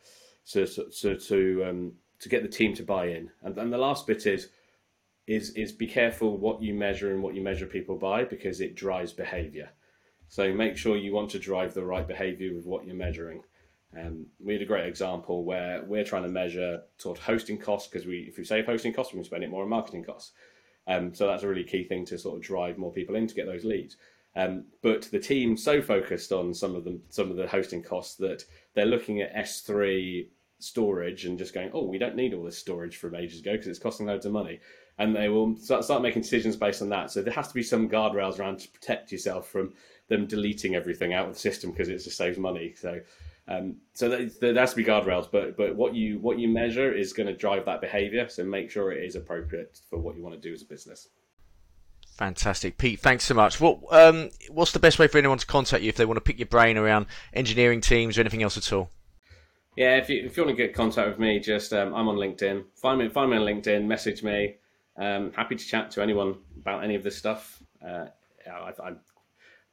to 0.51 0.65
to 0.65 1.17
to, 1.17 1.65
um, 1.65 1.93
to 2.19 2.29
get 2.29 2.43
the 2.43 2.49
team 2.49 2.73
to 2.75 2.83
buy 2.83 3.07
in. 3.07 3.29
And, 3.43 3.57
and 3.57 3.71
the 3.71 3.77
last 3.77 4.07
bit 4.07 4.25
is 4.25 4.49
is 5.31 5.51
is 5.51 5.71
be 5.71 5.87
careful 5.87 6.37
what 6.37 6.61
you 6.61 6.73
measure 6.73 7.11
and 7.13 7.23
what 7.23 7.35
you 7.35 7.41
measure 7.41 7.65
people 7.65 7.95
by 7.95 8.23
because 8.23 8.59
it 8.59 8.75
drives 8.75 9.13
behavior. 9.13 9.69
So 10.27 10.53
make 10.53 10.77
sure 10.77 10.97
you 10.97 11.13
want 11.13 11.31
to 11.31 11.39
drive 11.39 11.73
the 11.73 11.85
right 11.85 12.07
behavior 12.07 12.53
with 12.53 12.65
what 12.65 12.85
you're 12.85 12.95
measuring. 12.95 13.43
Um, 13.97 14.27
we 14.39 14.53
had 14.53 14.61
a 14.61 14.65
great 14.65 14.87
example 14.87 15.43
where 15.43 15.83
we're 15.83 16.05
trying 16.05 16.23
to 16.23 16.29
measure 16.29 16.83
sort 16.97 17.17
of 17.17 17.23
hosting 17.25 17.57
costs 17.57 17.89
because 17.89 18.07
we, 18.07 18.27
if 18.29 18.37
we 18.37 18.45
save 18.45 18.65
hosting 18.65 18.93
costs, 18.93 19.11
we 19.11 19.17
can 19.17 19.25
spend 19.25 19.43
it 19.43 19.49
more 19.49 19.63
on 19.63 19.69
marketing 19.69 20.05
costs. 20.05 20.31
Um, 20.87 21.13
so 21.13 21.27
that's 21.27 21.43
a 21.43 21.47
really 21.49 21.65
key 21.65 21.83
thing 21.83 22.05
to 22.05 22.17
sort 22.17 22.37
of 22.37 22.41
drive 22.41 22.77
more 22.77 22.93
people 22.93 23.15
in 23.15 23.27
to 23.27 23.35
get 23.35 23.45
those 23.45 23.65
leads. 23.65 23.97
Um, 24.33 24.65
but 24.81 25.09
the 25.11 25.19
team 25.19 25.57
so 25.57 25.81
focused 25.81 26.31
on 26.31 26.53
some 26.53 26.75
of 26.75 26.85
them, 26.85 27.01
some 27.09 27.29
of 27.29 27.35
the 27.35 27.47
hosting 27.47 27.83
costs 27.83 28.15
that 28.15 28.45
they're 28.73 28.85
looking 28.85 29.21
at 29.21 29.35
S3 29.35 30.27
storage 30.59 31.25
and 31.25 31.37
just 31.37 31.53
going, 31.53 31.71
oh, 31.73 31.83
we 31.83 31.97
don't 31.97 32.15
need 32.15 32.33
all 32.33 32.43
this 32.43 32.57
storage 32.57 32.95
from 32.95 33.15
ages 33.15 33.41
ago 33.41 33.51
because 33.51 33.67
it's 33.67 33.79
costing 33.79 34.05
loads 34.05 34.25
of 34.25 34.31
money 34.31 34.61
and 35.01 35.15
they 35.15 35.29
will 35.29 35.57
start, 35.57 35.83
start 35.83 36.01
making 36.01 36.21
decisions 36.21 36.55
based 36.55 36.81
on 36.81 36.89
that. 36.89 37.09
So 37.09 37.21
there 37.21 37.33
has 37.33 37.47
to 37.47 37.53
be 37.53 37.63
some 37.63 37.89
guardrails 37.89 38.39
around 38.39 38.59
to 38.59 38.69
protect 38.69 39.11
yourself 39.11 39.49
from 39.49 39.73
them 40.09 40.27
deleting 40.27 40.75
everything 40.75 41.13
out 41.13 41.27
of 41.27 41.33
the 41.33 41.39
system 41.39 41.71
because 41.71 41.89
it 41.89 41.97
just 41.97 42.17
saves 42.17 42.37
money. 42.37 42.75
So 42.77 43.01
um, 43.47 43.77
so 43.93 44.07
there 44.07 44.53
has 44.53 44.71
to 44.71 44.75
be 44.75 44.83
guardrails, 44.83 45.27
but 45.29 45.57
but 45.57 45.75
what 45.75 45.95
you 45.95 46.19
what 46.19 46.37
you 46.37 46.47
measure 46.47 46.93
is 46.93 47.13
going 47.13 47.27
to 47.27 47.35
drive 47.35 47.65
that 47.65 47.81
behaviour. 47.81 48.29
So 48.29 48.43
make 48.43 48.69
sure 48.69 48.91
it 48.91 49.03
is 49.03 49.15
appropriate 49.15 49.79
for 49.89 49.97
what 49.97 50.15
you 50.15 50.23
want 50.23 50.35
to 50.35 50.41
do 50.41 50.53
as 50.53 50.61
a 50.61 50.65
business. 50.65 51.09
Fantastic, 52.17 52.77
Pete. 52.77 52.99
Thanks 52.99 53.23
so 53.23 53.33
much. 53.33 53.59
What 53.59 53.79
um, 53.91 54.29
what's 54.49 54.71
the 54.71 54.79
best 54.79 54.99
way 54.99 55.07
for 55.07 55.17
anyone 55.17 55.39
to 55.39 55.47
contact 55.47 55.81
you 55.81 55.89
if 55.89 55.95
they 55.95 56.05
want 56.05 56.17
to 56.17 56.21
pick 56.21 56.37
your 56.37 56.45
brain 56.45 56.77
around 56.77 57.07
engineering 57.33 57.81
teams 57.81 58.17
or 58.17 58.21
anything 58.21 58.43
else 58.43 58.57
at 58.57 58.71
all? 58.71 58.91
Yeah, 59.75 59.95
if 59.97 60.09
you 60.09 60.23
if 60.23 60.37
you 60.37 60.45
want 60.45 60.55
to 60.55 60.63
get 60.63 60.75
contact 60.75 61.09
with 61.09 61.19
me, 61.19 61.39
just 61.39 61.73
um, 61.73 61.95
I'm 61.95 62.07
on 62.07 62.17
LinkedIn. 62.17 62.65
Find 62.75 62.99
me 62.99 63.09
find 63.09 63.31
me 63.31 63.37
on 63.37 63.43
LinkedIn. 63.43 63.85
Message 63.85 64.21
me. 64.21 64.57
Um, 64.97 65.31
happy 65.33 65.55
to 65.55 65.65
chat 65.65 65.91
to 65.91 66.01
anyone 66.01 66.37
about 66.59 66.83
any 66.83 66.95
of 66.95 67.03
this 67.03 67.17
stuff. 67.17 67.61
Uh, 67.85 68.05
I, 68.47 68.71
I 68.83 68.91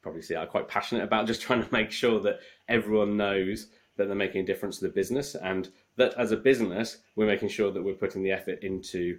probably 0.03 0.23
see 0.23 0.37
I'm 0.37 0.49
quite 0.49 0.69
passionate 0.69 1.05
about 1.05 1.27
just 1.27 1.43
trying 1.43 1.63
to 1.63 1.73
make 1.73 1.91
sure 1.91 2.21
that 2.21 2.41
everyone 2.69 3.17
knows 3.17 3.69
that 3.97 4.07
they're 4.07 4.15
making 4.15 4.43
a 4.43 4.47
difference 4.47 4.79
to 4.79 4.87
the 4.87 4.93
business, 4.93 5.35
and 5.35 5.71
that 5.97 6.15
as 6.15 6.31
a 6.31 6.37
business 6.37 6.99
we're 7.17 7.27
making 7.27 7.49
sure 7.49 7.73
that 7.73 7.83
we're 7.83 7.95
putting 7.95 8.23
the 8.23 8.31
effort 8.31 8.63
into 8.63 9.19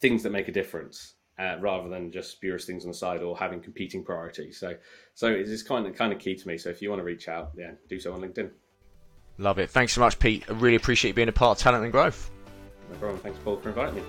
things 0.00 0.22
that 0.22 0.30
make 0.30 0.48
a 0.48 0.52
difference. 0.52 1.14
Uh, 1.38 1.56
rather 1.60 1.88
than 1.88 2.12
just 2.12 2.30
spurious 2.30 2.66
things 2.66 2.84
on 2.84 2.90
the 2.90 2.96
side 2.96 3.22
or 3.22 3.36
having 3.36 3.58
competing 3.58 4.04
priorities. 4.04 4.60
So, 4.60 4.76
so 5.14 5.28
it's 5.28 5.62
kind 5.62 5.86
of 5.86 5.96
kind 5.96 6.12
of 6.12 6.18
key 6.18 6.34
to 6.36 6.46
me. 6.46 6.58
So, 6.58 6.68
if 6.68 6.82
you 6.82 6.90
want 6.90 7.00
to 7.00 7.04
reach 7.04 7.26
out, 7.26 7.52
yeah, 7.56 7.70
do 7.88 7.98
so 7.98 8.12
on 8.12 8.20
LinkedIn. 8.20 8.50
Love 9.38 9.58
it. 9.58 9.70
Thanks 9.70 9.94
so 9.94 10.02
much, 10.02 10.18
Pete. 10.18 10.44
I 10.48 10.52
really 10.52 10.76
appreciate 10.76 11.10
you 11.10 11.14
being 11.14 11.28
a 11.28 11.32
part 11.32 11.58
of 11.58 11.62
Talent 11.62 11.84
and 11.84 11.92
Growth. 11.92 12.30
No 12.90 12.96
problem. 12.98 13.20
Thanks, 13.20 13.38
Paul, 13.42 13.56
for 13.56 13.70
inviting 13.70 13.96
me. 13.96 14.02